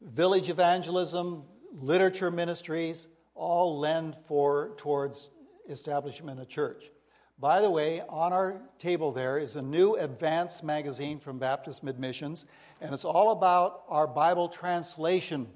[0.00, 5.28] village evangelism, literature ministries, all lend for towards
[5.68, 6.90] establishment of church.
[7.38, 11.98] By the way, on our table there is a new advanced magazine from Baptist Mid
[11.98, 12.46] Missions,
[12.80, 15.46] and it's all about our Bible translation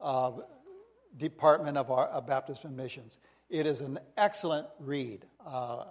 [0.00, 0.32] uh,
[1.16, 3.18] department of our of Baptist Missions.
[3.50, 5.26] It is an excellent read.
[5.44, 5.84] Uh,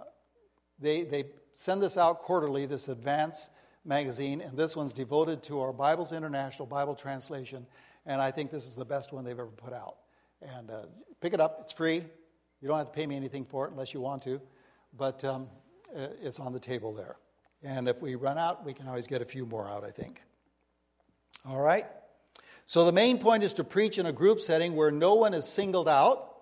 [0.78, 3.50] they, they send this out quarterly, this advance
[3.84, 7.66] magazine, and this one's devoted to our Bibles International Bible translation,
[8.04, 9.96] and I think this is the best one they've ever put out.
[10.40, 10.82] And uh,
[11.20, 12.02] pick it up, it's free.
[12.60, 14.40] You don't have to pay me anything for it unless you want to
[14.96, 15.48] but um,
[15.96, 17.16] uh, it's on the table there.
[17.62, 20.22] And if we run out, we can always get a few more out, I think.
[21.48, 21.86] All right?
[22.72, 25.46] So the main point is to preach in a group setting where no one is
[25.46, 26.34] singled out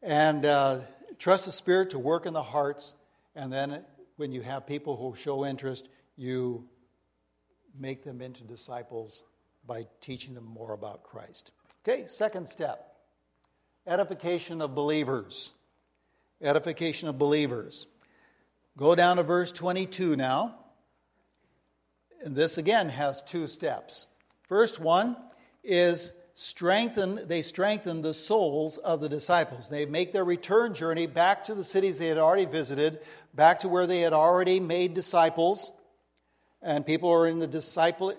[0.00, 0.78] and uh,
[1.18, 2.94] trust the Spirit to work in the hearts.
[3.34, 6.68] And then when you have people who show interest, you
[7.76, 9.24] make them into disciples
[9.66, 11.50] by teaching them more about Christ.
[11.84, 12.94] Okay, second step
[13.84, 15.54] edification of believers
[16.40, 17.88] edification of believers.
[18.76, 20.54] Go down to verse 22 now.
[22.24, 24.06] And this again has two steps.
[24.46, 25.16] First one
[25.62, 29.68] is strengthen they strengthen the souls of the disciples.
[29.68, 33.00] They make their return journey back to the cities they had already visited,
[33.34, 35.72] back to where they had already made disciples.
[36.62, 38.14] And people are in the disciple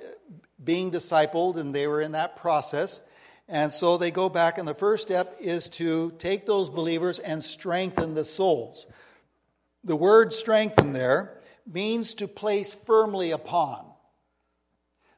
[0.64, 3.02] being discipled and they were in that process.
[3.48, 7.44] And so they go back, and the first step is to take those believers and
[7.44, 8.88] strengthen the souls.
[9.84, 13.93] The word strengthen there means to place firmly upon.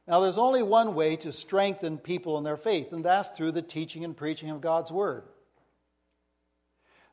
[0.08, 3.62] Now, there's only one way to strengthen people in their faith, and that's through the
[3.62, 5.24] teaching and preaching of God's Word.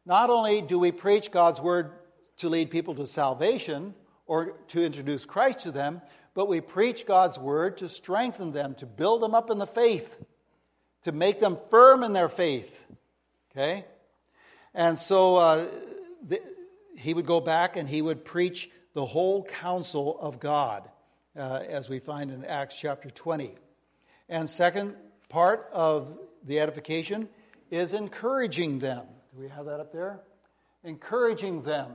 [0.06, 1.92] Not only do we preach God's Word
[2.38, 3.96] to lead people to salvation
[4.28, 6.02] or to introduce Christ to them,
[6.34, 10.24] but we preach God's Word to strengthen them, to build them up in the faith
[11.04, 12.86] to make them firm in their faith.
[13.52, 13.86] Okay?
[14.74, 15.66] And so uh,
[16.28, 16.42] the,
[16.98, 20.90] he would go back and he would preach the whole counsel of God,
[21.38, 23.56] uh, as we find in Acts chapter 20.
[24.30, 24.96] And second
[25.30, 27.30] part of the edification
[27.72, 29.06] is encouraging them.
[29.34, 30.22] Do we have that up there?
[30.84, 31.94] Encouraging them.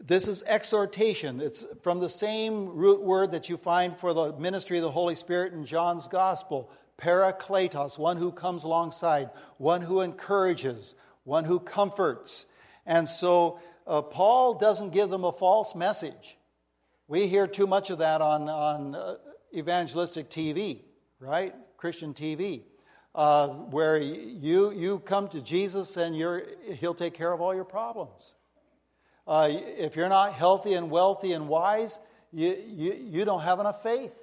[0.00, 1.40] This is exhortation.
[1.40, 5.14] It's from the same root word that you find for the ministry of the Holy
[5.14, 12.46] Spirit in John's Gospel parakletos, one who comes alongside, one who encourages, one who comforts.
[12.86, 16.38] And so uh, Paul doesn't give them a false message.
[17.08, 19.16] We hear too much of that on, on uh,
[19.54, 20.80] evangelistic TV,
[21.20, 21.54] right?
[21.76, 22.62] Christian TV,
[23.14, 26.42] uh, where you, you come to Jesus and you're,
[26.80, 28.34] he'll take care of all your problems.
[29.26, 31.98] Uh, if you're not healthy and wealthy and wise,
[32.32, 34.14] you, you, you don't have enough faith.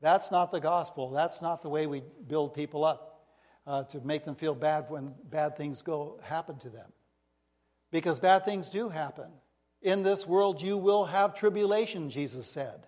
[0.00, 1.10] That's not the gospel.
[1.10, 3.26] That's not the way we build people up
[3.66, 6.90] uh, to make them feel bad when bad things go happen to them.
[7.92, 9.30] Because bad things do happen.
[9.82, 12.86] In this world, you will have tribulation, Jesus said.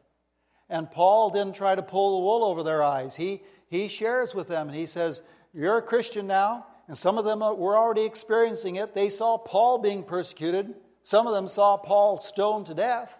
[0.69, 3.17] And Paul didn't try to pull the wool over their eyes.
[3.17, 6.67] He, he shares with them and he says, You're a Christian now.
[6.89, 8.95] And some of them were already experiencing it.
[8.95, 13.19] They saw Paul being persecuted, some of them saw Paul stoned to death.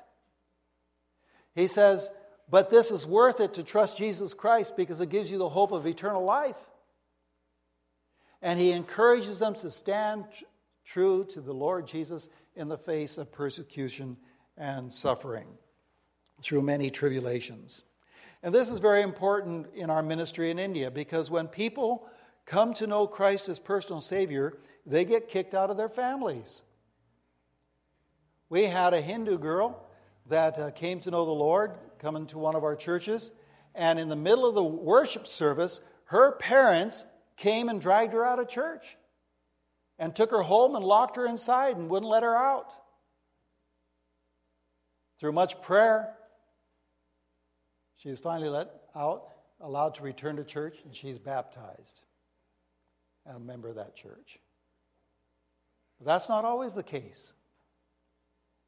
[1.55, 2.11] He says,
[2.51, 5.73] But this is worth it to trust Jesus Christ because it gives you the hope
[5.73, 6.57] of eternal life.
[8.41, 10.25] And he encourages them to stand
[10.85, 14.17] true to the Lord Jesus in the face of persecution
[14.57, 15.47] and suffering
[16.43, 17.85] through many tribulations.
[18.43, 22.07] And this is very important in our ministry in India because when people
[22.45, 26.63] come to know Christ as personal Savior, they get kicked out of their families.
[28.49, 29.87] We had a Hindu girl
[30.29, 33.31] that uh, came to know the Lord coming to one of our churches,
[33.75, 37.05] and in the middle of the worship service, her parents
[37.37, 38.97] came and dragged her out of church
[40.03, 42.73] and took her home and locked her inside and wouldn't let her out.
[45.21, 46.13] Through much prayer,
[47.99, 49.29] she is finally let out,
[49.61, 52.01] allowed to return to church, and she's baptized
[53.25, 54.41] and a member of that church.
[55.99, 57.35] But that's not always the case.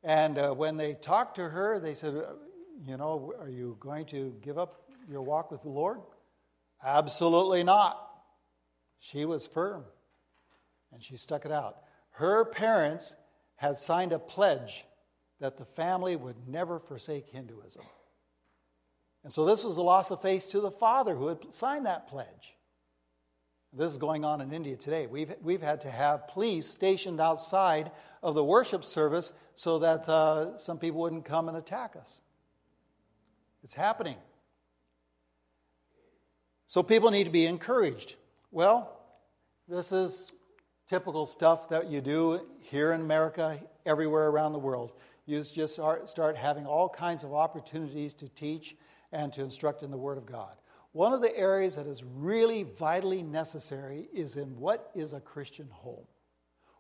[0.05, 2.35] And uh, when they talked to her, they said, uh,
[2.87, 5.99] You know, are you going to give up your walk with the Lord?
[6.85, 7.99] Absolutely not.
[9.01, 9.83] She was firm
[10.95, 11.79] and she stuck it out.
[12.13, 13.17] Her parents
[13.57, 14.85] had signed a pledge
[15.41, 17.83] that the family would never forsake Hinduism.
[19.25, 22.09] And so this was a loss of faith to the father who had signed that
[22.09, 22.57] pledge.
[23.73, 25.07] This is going on in India today.
[25.07, 27.91] We've, we've had to have police stationed outside
[28.23, 32.21] of the worship service so that uh, some people wouldn't come and attack us.
[33.65, 34.17] It's happening.
[36.67, 38.15] So people need to be encouraged.
[38.53, 38.97] Well,
[39.67, 40.33] this is
[40.89, 44.93] typical stuff that you do here in America, everywhere around the world.
[45.27, 48.77] You just start having all kinds of opportunities to teach
[49.13, 50.55] and to instruct in the Word of God.
[50.93, 55.69] One of the areas that is really vitally necessary is in what is a Christian
[55.71, 56.05] home?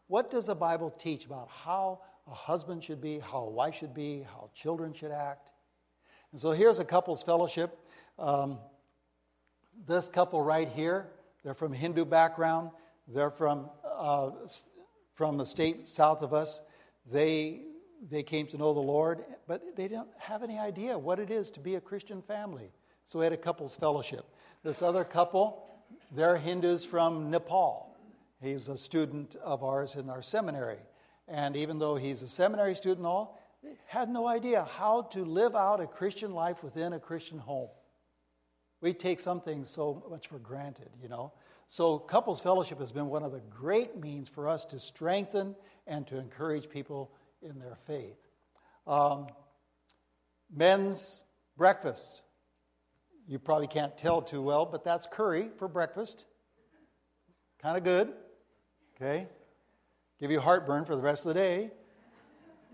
[0.06, 3.94] What does the Bible teach about how a husband should be, how a wife should
[3.94, 5.50] be, how children should act?
[6.32, 7.78] And so here's a couple's fellowship.
[8.18, 8.58] Um,
[9.86, 11.08] this couple right here,
[11.42, 12.70] they're from Hindu background.
[13.06, 14.30] They're from uh,
[15.14, 16.62] from the state south of us.
[17.10, 17.62] They
[18.10, 21.50] they came to know the Lord, but they didn't have any idea what it is
[21.52, 22.70] to be a Christian family.
[23.06, 24.26] So we had a couples fellowship.
[24.62, 25.66] This other couple,
[26.12, 27.96] they're Hindus from Nepal.
[28.42, 30.78] He's a student of ours in our seminary.
[31.28, 33.38] And even though he's a seminary student, all
[33.86, 37.70] had no idea how to live out a Christian life within a Christian home.
[38.80, 41.32] We take some things so much for granted, you know.
[41.68, 46.06] So, couples fellowship has been one of the great means for us to strengthen and
[46.06, 47.10] to encourage people
[47.42, 48.18] in their faith.
[48.86, 49.26] Um,
[50.54, 51.24] men's
[51.56, 52.22] breakfast.
[53.26, 56.24] You probably can't tell too well, but that's curry for breakfast.
[57.60, 58.12] Kind of good.
[58.96, 59.26] Okay?
[60.20, 61.70] Give you heartburn for the rest of the day.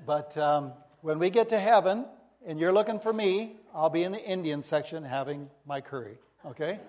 [0.04, 2.06] But um, when we get to heaven
[2.44, 6.18] and you're looking for me, I'll be in the Indian section having my curry.
[6.44, 6.80] Okay?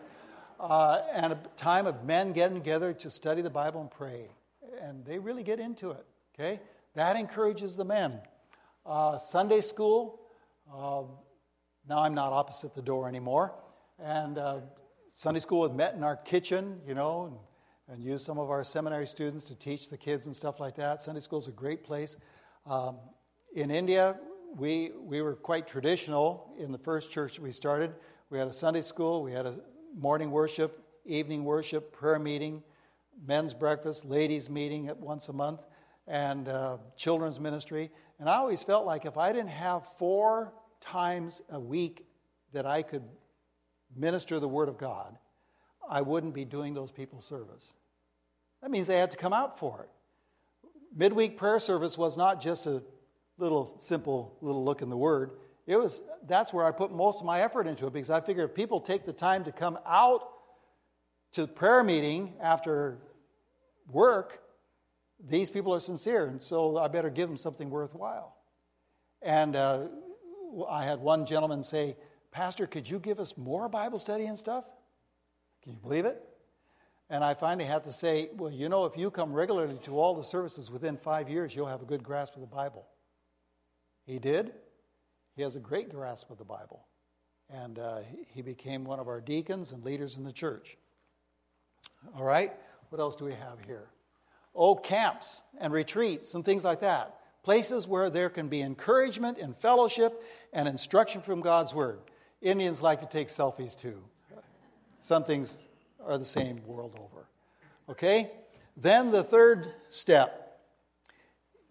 [0.62, 4.28] Uh, and a time of men getting together to study the Bible and pray.
[4.80, 6.06] And they really get into it.
[6.36, 6.60] Okay?
[6.94, 8.20] That encourages the men.
[8.86, 10.20] Uh, Sunday school,
[10.72, 11.02] uh,
[11.90, 13.56] now I'm not opposite the door anymore.
[13.98, 14.60] And uh,
[15.16, 17.26] Sunday school had met in our kitchen, you know,
[17.88, 20.76] and, and, used some of our seminary students to teach the kids and stuff like
[20.76, 21.02] that.
[21.02, 22.18] Sunday school is a great place.
[22.68, 22.98] Um,
[23.56, 24.16] in India,
[24.56, 27.96] we, we were quite traditional in the first church we started.
[28.30, 29.60] We had a Sunday school, we had a
[29.96, 32.64] morning worship, evening worship, prayer meeting,
[33.26, 35.62] men's breakfast, ladies' meeting at once a month
[36.08, 37.92] and uh, children's ministry.
[38.20, 42.06] And I always felt like if I didn't have four times a week
[42.54, 43.04] that I could
[43.96, 45.18] minister the Word of God,
[45.90, 47.74] I wouldn't be doing those people service.
[48.62, 49.90] That means they had to come out for it.
[50.96, 52.84] Midweek prayer service was not just a
[53.38, 55.32] little simple little look in the Word.
[55.72, 58.44] It was that's where I put most of my effort into it because I figure
[58.44, 60.22] if people take the time to come out
[61.32, 62.98] to prayer meeting after
[63.90, 64.42] work,
[65.26, 68.36] these people are sincere, and so I better give them something worthwhile.
[69.22, 69.88] And uh,
[70.70, 71.96] I had one gentleman say,
[72.32, 74.66] Pastor, could you give us more Bible study and stuff?
[75.64, 76.22] Can you believe it?
[77.10, 80.16] And I finally had to say, Well, you know, if you come regularly to all
[80.16, 82.86] the services within five years, you'll have a good grasp of the Bible.
[84.06, 84.52] He did.
[85.42, 86.86] He has a great grasp of the Bible.
[87.50, 90.78] And uh, he became one of our deacons and leaders in the church.
[92.16, 92.54] All right,
[92.90, 93.88] what else do we have here?
[94.54, 97.18] Oh, camps and retreats and things like that.
[97.42, 100.24] Places where there can be encouragement and fellowship
[100.54, 102.02] and instruction from God's Word.
[102.40, 103.98] Indians like to take selfies too.
[105.00, 105.58] Some things
[106.06, 107.26] are the same world over.
[107.90, 108.30] Okay?
[108.78, 110.60] Then the third step.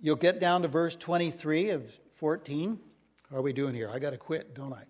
[0.00, 2.80] You'll get down to verse 23 of 14.
[3.32, 3.90] Are we doing here?
[3.92, 4.82] I got to quit, don't I?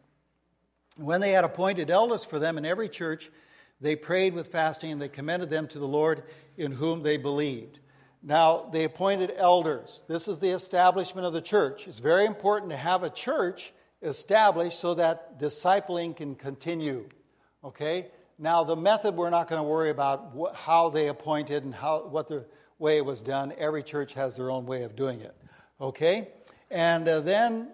[0.96, 3.30] When they had appointed elders for them in every church,
[3.80, 6.22] they prayed with fasting and they commended them to the Lord
[6.56, 7.78] in whom they believed.
[8.22, 10.02] Now, they appointed elders.
[10.08, 11.88] This is the establishment of the church.
[11.88, 13.72] It's very important to have a church
[14.02, 17.08] established so that discipling can continue.
[17.64, 18.08] Okay?
[18.38, 22.06] Now, the method we're not going to worry about what, how they appointed and how,
[22.06, 22.46] what the
[22.78, 23.52] way it was done.
[23.58, 25.34] Every church has their own way of doing it.
[25.80, 26.28] Okay?
[26.70, 27.68] And uh, then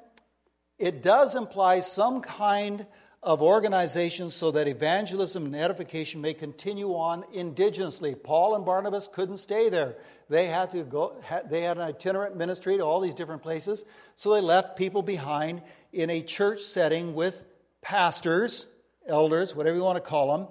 [0.79, 2.87] it does imply some kind
[3.23, 8.23] of organization so that evangelism and edification may continue on indigenously.
[8.23, 9.97] Paul and Barnabas couldn't stay there.
[10.29, 11.21] They had to go,
[11.51, 15.63] they had an itinerant ministry to all these different places, so they left people behind
[15.93, 17.43] in a church setting with
[17.83, 18.67] pastors,
[19.09, 20.49] elders, whatever you want to call them.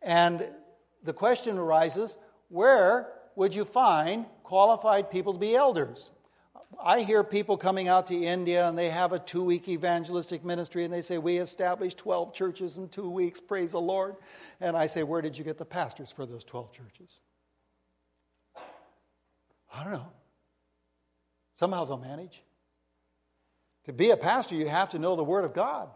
[0.00, 0.48] And
[1.02, 2.16] the question arises
[2.48, 6.10] where would you find qualified people to be elders?
[6.80, 10.84] I hear people coming out to India and they have a two week evangelistic ministry
[10.84, 14.16] and they say, We established 12 churches in two weeks, praise the Lord.
[14.60, 17.20] And I say, Where did you get the pastors for those 12 churches?
[19.74, 20.12] I don't know.
[21.54, 22.42] Somehow they'll manage.
[23.84, 25.88] To be a pastor, you have to know the Word of God.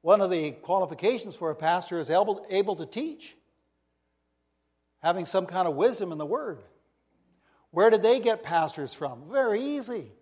[0.00, 3.36] One of the qualifications for a pastor is able, able to teach,
[5.00, 6.62] having some kind of wisdom in the Word.
[7.72, 9.24] Where did they get pastors from?
[9.30, 10.12] Very easy.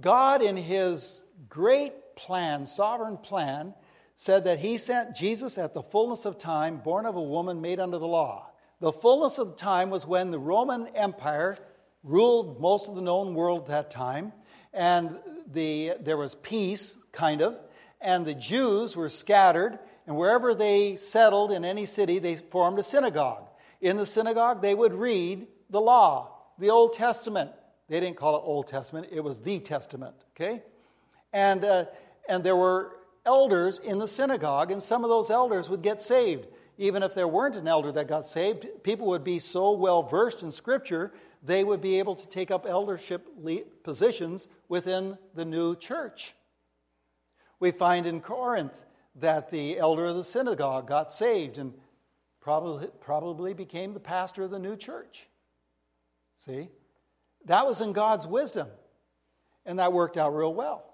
[0.00, 3.74] God, in His great plan, sovereign plan,
[4.14, 7.80] said that He sent Jesus at the fullness of time, born of a woman made
[7.80, 8.50] under the law.
[8.80, 11.58] The fullness of time was when the Roman Empire
[12.04, 14.32] ruled most of the known world at that time,
[14.72, 15.18] and
[15.52, 17.58] the, there was peace, kind of,
[18.00, 22.84] and the Jews were scattered, and wherever they settled in any city, they formed a
[22.84, 23.48] synagogue.
[23.80, 27.50] In the synagogue, they would read the law, the Old Testament.
[27.88, 30.62] They didn't call it Old Testament, it was the Testament, okay?
[31.32, 31.86] And, uh,
[32.28, 36.46] and there were elders in the synagogue, and some of those elders would get saved
[36.78, 40.44] even if there weren't an elder that got saved, people would be so well versed
[40.44, 41.12] in Scripture,
[41.42, 43.28] they would be able to take up eldership
[43.82, 46.34] positions within the new church.
[47.58, 48.84] We find in Corinth
[49.16, 51.74] that the elder of the synagogue got saved and
[52.40, 55.28] probably, probably became the pastor of the new church.
[56.38, 56.70] See?
[57.44, 58.68] That was in God's wisdom,
[59.66, 60.84] and that worked out real well.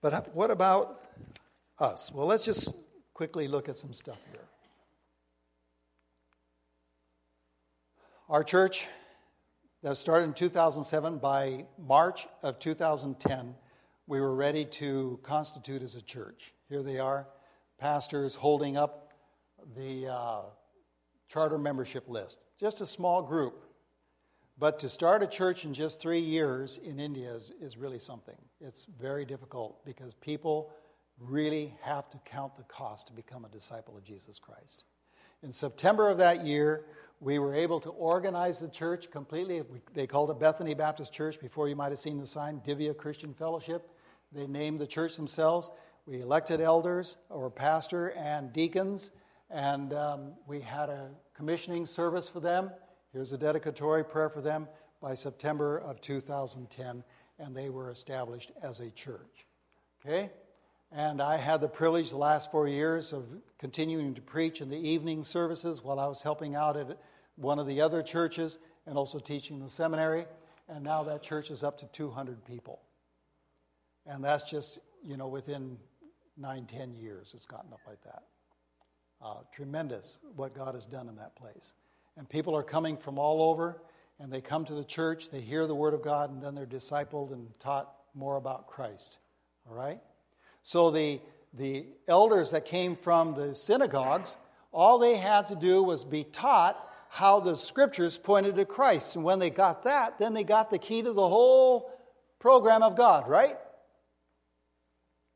[0.00, 1.02] But what about
[1.78, 2.10] us.
[2.12, 2.74] Well, let's just
[3.12, 4.40] quickly look at some stuff here.
[8.28, 8.88] Our church
[9.82, 13.54] that started in 2007, by March of 2010,
[14.06, 16.54] we were ready to constitute as a church.
[16.68, 17.28] Here they are,
[17.78, 19.12] pastors holding up
[19.76, 20.40] the uh,
[21.36, 22.38] charter membership list.
[22.58, 23.62] Just a small group.
[24.56, 28.38] But to start a church in just three years in India is, is really something.
[28.58, 30.72] It's very difficult because people
[31.20, 34.86] really have to count the cost to become a disciple of Jesus Christ.
[35.42, 36.86] In September of that year,
[37.20, 39.62] we were able to organize the church completely.
[39.92, 41.38] They called it Bethany Baptist Church.
[41.38, 43.90] Before you might have seen the sign, Divya Christian Fellowship.
[44.32, 45.70] They named the church themselves.
[46.06, 49.10] We elected elders or pastor and deacons,
[49.50, 52.70] and um, we had a commissioning service for them.
[53.12, 54.68] Here's a dedicatory prayer for them
[55.00, 57.04] by September of 2010,
[57.38, 59.46] and they were established as a church.
[60.04, 60.30] Okay?
[60.90, 63.26] And I had the privilege the last four years of
[63.58, 66.98] continuing to preach in the evening services while I was helping out at
[67.34, 70.26] one of the other churches and also teaching the seminary.
[70.68, 72.80] And now that church is up to 200 people.
[74.06, 75.76] And that's just, you know, within
[76.36, 78.22] nine, ten years, it's gotten up like that.
[79.22, 81.74] Uh, tremendous what God has done in that place.
[82.16, 83.80] And people are coming from all over.
[84.18, 86.66] and they come to the church, they hear the Word of God, and then they're
[86.66, 89.18] discipled and taught more about Christ.
[89.68, 90.00] All right?
[90.62, 91.20] So the,
[91.52, 94.38] the elders that came from the synagogues,
[94.72, 99.16] all they had to do was be taught how the scriptures pointed to Christ.
[99.16, 101.90] And when they got that, then they got the key to the whole
[102.38, 103.56] program of God, right?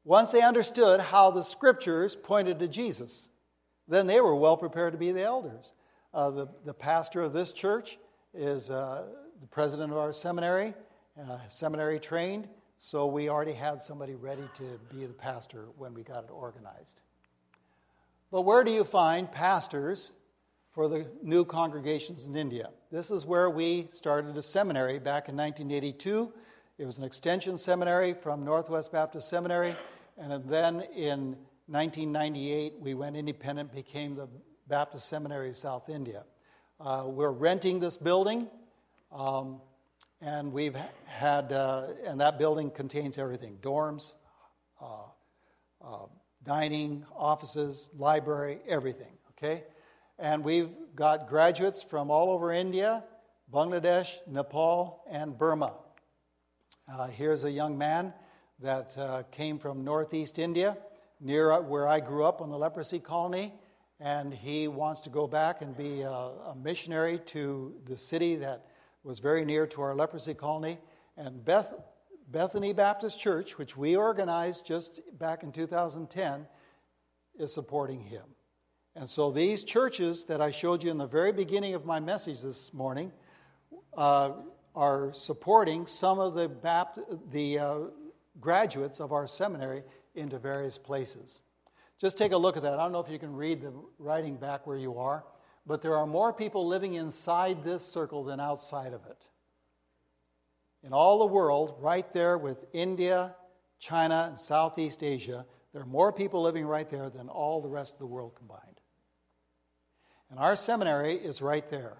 [0.05, 3.29] Once they understood how the scriptures pointed to Jesus,
[3.91, 5.75] then they were well prepared to be the elders.
[6.15, 7.99] Uh, the, the pastor of this church
[8.33, 9.05] is uh,
[9.41, 10.73] the president of our seminary,
[11.21, 16.03] uh, seminary trained, so we already had somebody ready to be the pastor when we
[16.03, 17.01] got it organized.
[18.31, 20.13] But where do you find pastors
[20.73, 22.71] for the new congregations in India?
[22.93, 26.33] This is where we started a seminary back in 1982.
[26.79, 29.77] It was an extension seminary from Northwest Baptist Seminary,
[30.17, 31.37] and then in
[31.71, 34.27] 1998 we went independent, became the
[34.67, 36.25] Baptist Seminary of South India.
[36.81, 38.49] Uh, we're renting this building,
[39.13, 39.61] um,
[40.21, 44.15] and we've had, uh, and that building contains everything dorms,
[44.83, 45.03] uh,
[45.81, 46.07] uh,
[46.43, 49.63] dining, offices, library, everything, okay?
[50.19, 53.05] And we've got graduates from all over India,
[53.53, 55.75] Bangladesh, Nepal, and Burma.
[56.93, 58.13] Uh, here's a young man
[58.59, 60.77] that uh, came from northeast India,
[61.21, 63.53] near where I grew up on the leprosy colony
[64.01, 68.65] and he wants to go back and be a, a, missionary to the city that
[69.05, 70.79] was very near to our leprosy colony.
[71.19, 71.75] And Beth,
[72.27, 76.47] Bethany Baptist Church, which we organized just back in 2010,
[77.39, 78.25] is supporting him.
[78.97, 82.41] And so these churches that I showed you in the very beginning of my message
[82.41, 83.13] this morning
[83.97, 84.33] uh,
[84.75, 87.79] are supporting some of the, Bapt- the uh,
[88.41, 89.83] graduates of our seminary
[90.15, 91.43] into various places.
[92.01, 92.79] Just take a look at that.
[92.79, 95.25] I don't know if you can read the writing back where you are,
[95.67, 99.27] but there are more people living inside this circle than outside of it.
[100.83, 103.35] In all the world, right there with India,
[103.79, 107.95] China, and Southeast Asia, there are more people living right there than all the rest
[107.95, 108.81] of the world combined.
[110.31, 111.99] And our seminary is right there.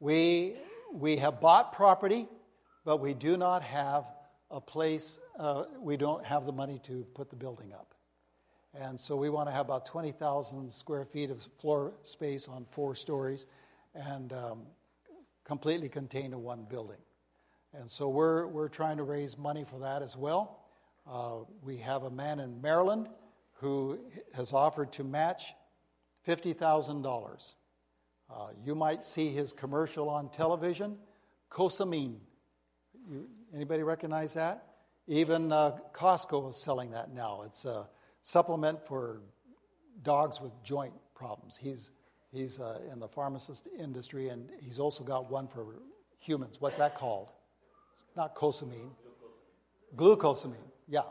[0.00, 0.56] We,
[0.92, 2.28] we have bought property,
[2.84, 4.04] but we do not have
[4.50, 7.94] a place, uh, we don't have the money to put the building up.
[8.74, 12.94] And so we want to have about 20,000 square feet of floor space on four
[12.94, 13.46] stories
[13.94, 14.62] and um,
[15.44, 16.98] completely contained in one building.
[17.72, 20.64] And so we're, we're trying to raise money for that as well.
[21.08, 23.08] Uh, we have a man in Maryland
[23.54, 23.98] who
[24.34, 25.54] has offered to match
[26.26, 27.54] $50,000.
[28.32, 30.96] Uh, you might see his commercial on television,
[31.50, 32.20] Cosamine.
[33.08, 34.64] You, anybody recognize that?
[35.06, 37.42] Even uh, Costco is selling that now.
[37.44, 37.88] It's a
[38.22, 39.22] supplement for
[40.02, 41.56] dogs with joint problems.
[41.56, 41.90] He's,
[42.32, 45.76] he's uh, in the pharmacist industry, and he's also got one for
[46.18, 46.60] humans.
[46.60, 47.32] What's that called?
[47.94, 48.90] It's not cosamine.
[49.96, 51.02] Glucosamine, yeah.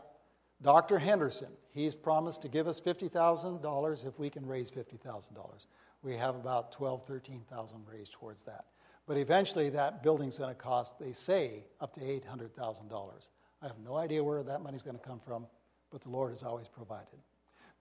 [0.62, 0.98] Dr.
[0.98, 5.66] Henderson, he's promised to give us $50,000 if we can raise $50,000.
[6.02, 8.64] We have about 12, 13,000 raised towards that.
[9.10, 13.28] But eventually that building's going to cost, they say, up to $800,000.
[13.60, 15.48] I have no idea where that money's going to come from
[15.90, 17.18] but the Lord has always provided.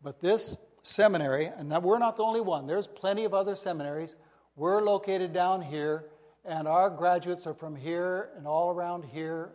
[0.01, 4.15] But this seminary, and we're not the only one, there's plenty of other seminaries.
[4.55, 6.05] We're located down here,
[6.45, 9.51] and our graduates are from here and all around here,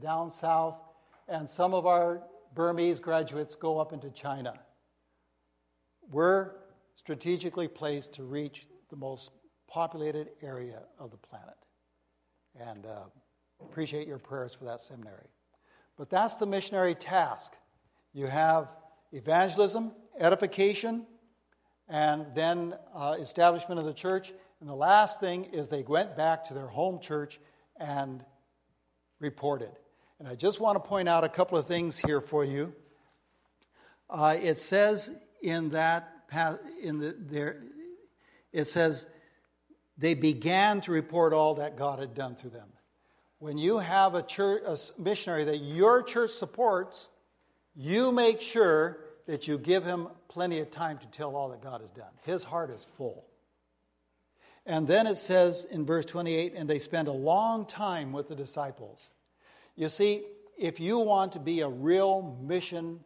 [0.00, 0.78] down south,
[1.28, 2.22] and some of our
[2.54, 4.58] Burmese graduates go up into China.
[6.10, 6.52] We're
[6.96, 9.32] strategically placed to reach the most
[9.70, 11.56] populated area of the planet.
[12.60, 13.04] And uh,
[13.62, 15.28] appreciate your prayers for that seminary.
[15.96, 17.52] But that's the missionary task.
[18.12, 18.68] You have
[19.12, 21.06] evangelism, edification,
[21.88, 24.32] and then uh, establishment of the church.
[24.60, 27.40] And the last thing is they went back to their home church
[27.78, 28.24] and
[29.20, 29.72] reported.
[30.18, 32.74] And I just want to point out a couple of things here for you.
[34.08, 35.10] Uh, it says
[35.42, 36.08] in that
[36.82, 37.62] in the there,
[38.52, 39.06] it says
[40.00, 42.68] they began to report all that God had done through them.
[43.38, 47.10] When you have a church, a missionary that your church supports,
[47.74, 51.82] you make sure that you give him plenty of time to tell all that God
[51.82, 52.10] has done.
[52.24, 53.26] His heart is full.
[54.64, 58.34] And then it says in verse 28 and they spend a long time with the
[58.34, 59.10] disciples.
[59.76, 60.22] You see,
[60.58, 63.00] if you want to be a real mission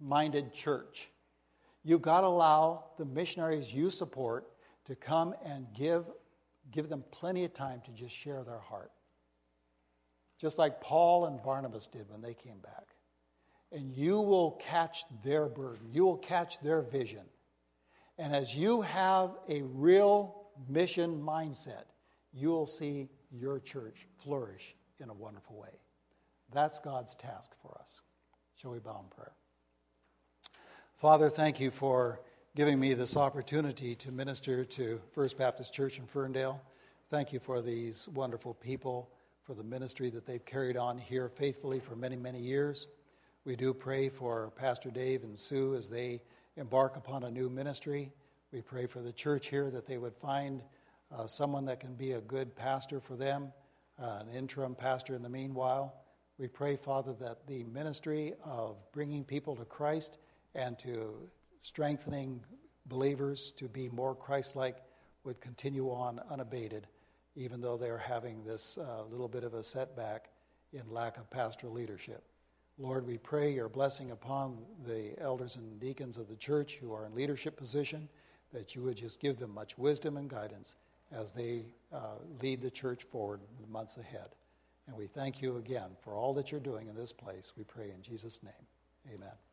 [0.00, 1.08] minded church,
[1.84, 4.48] you've got to allow the missionaries you support
[4.86, 6.04] to come and give,
[6.72, 8.90] give them plenty of time to just share their heart.
[10.40, 12.92] Just like Paul and Barnabas did when they came back
[13.72, 15.88] and you will catch their burden.
[15.92, 17.24] You will catch their vision.
[18.18, 21.84] And as you have a real mission mindset,
[22.32, 25.80] you will see your church flourish in a wonderful way.
[26.52, 28.02] That's God's task for us.
[28.56, 29.32] Shall we bow in prayer?
[30.96, 32.20] Father, thank you for
[32.54, 36.60] giving me this opportunity to minister to First Baptist Church in Ferndale.
[37.08, 39.08] Thank you for these wonderful people,
[39.42, 42.88] for the ministry that they've carried on here faithfully for many, many years.
[43.46, 46.20] We do pray for Pastor Dave and Sue as they
[46.58, 48.12] embark upon a new ministry.
[48.52, 50.62] We pray for the church here that they would find
[51.10, 53.50] uh, someone that can be a good pastor for them,
[53.98, 55.94] uh, an interim pastor in the meanwhile.
[56.36, 60.18] We pray, Father, that the ministry of bringing people to Christ
[60.54, 61.30] and to
[61.62, 62.40] strengthening
[62.86, 64.76] believers to be more Christ like
[65.24, 66.86] would continue on unabated,
[67.36, 70.30] even though they're having this uh, little bit of a setback
[70.72, 72.24] in lack of pastoral leadership.
[72.78, 77.06] Lord, we pray your blessing upon the elders and deacons of the church who are
[77.06, 78.08] in leadership position,
[78.52, 80.74] that you would just give them much wisdom and guidance
[81.12, 84.28] as they uh, lead the church forward in the months ahead.
[84.86, 87.52] And we thank you again for all that you're doing in this place.
[87.56, 89.14] We pray in Jesus' name.
[89.14, 89.51] Amen.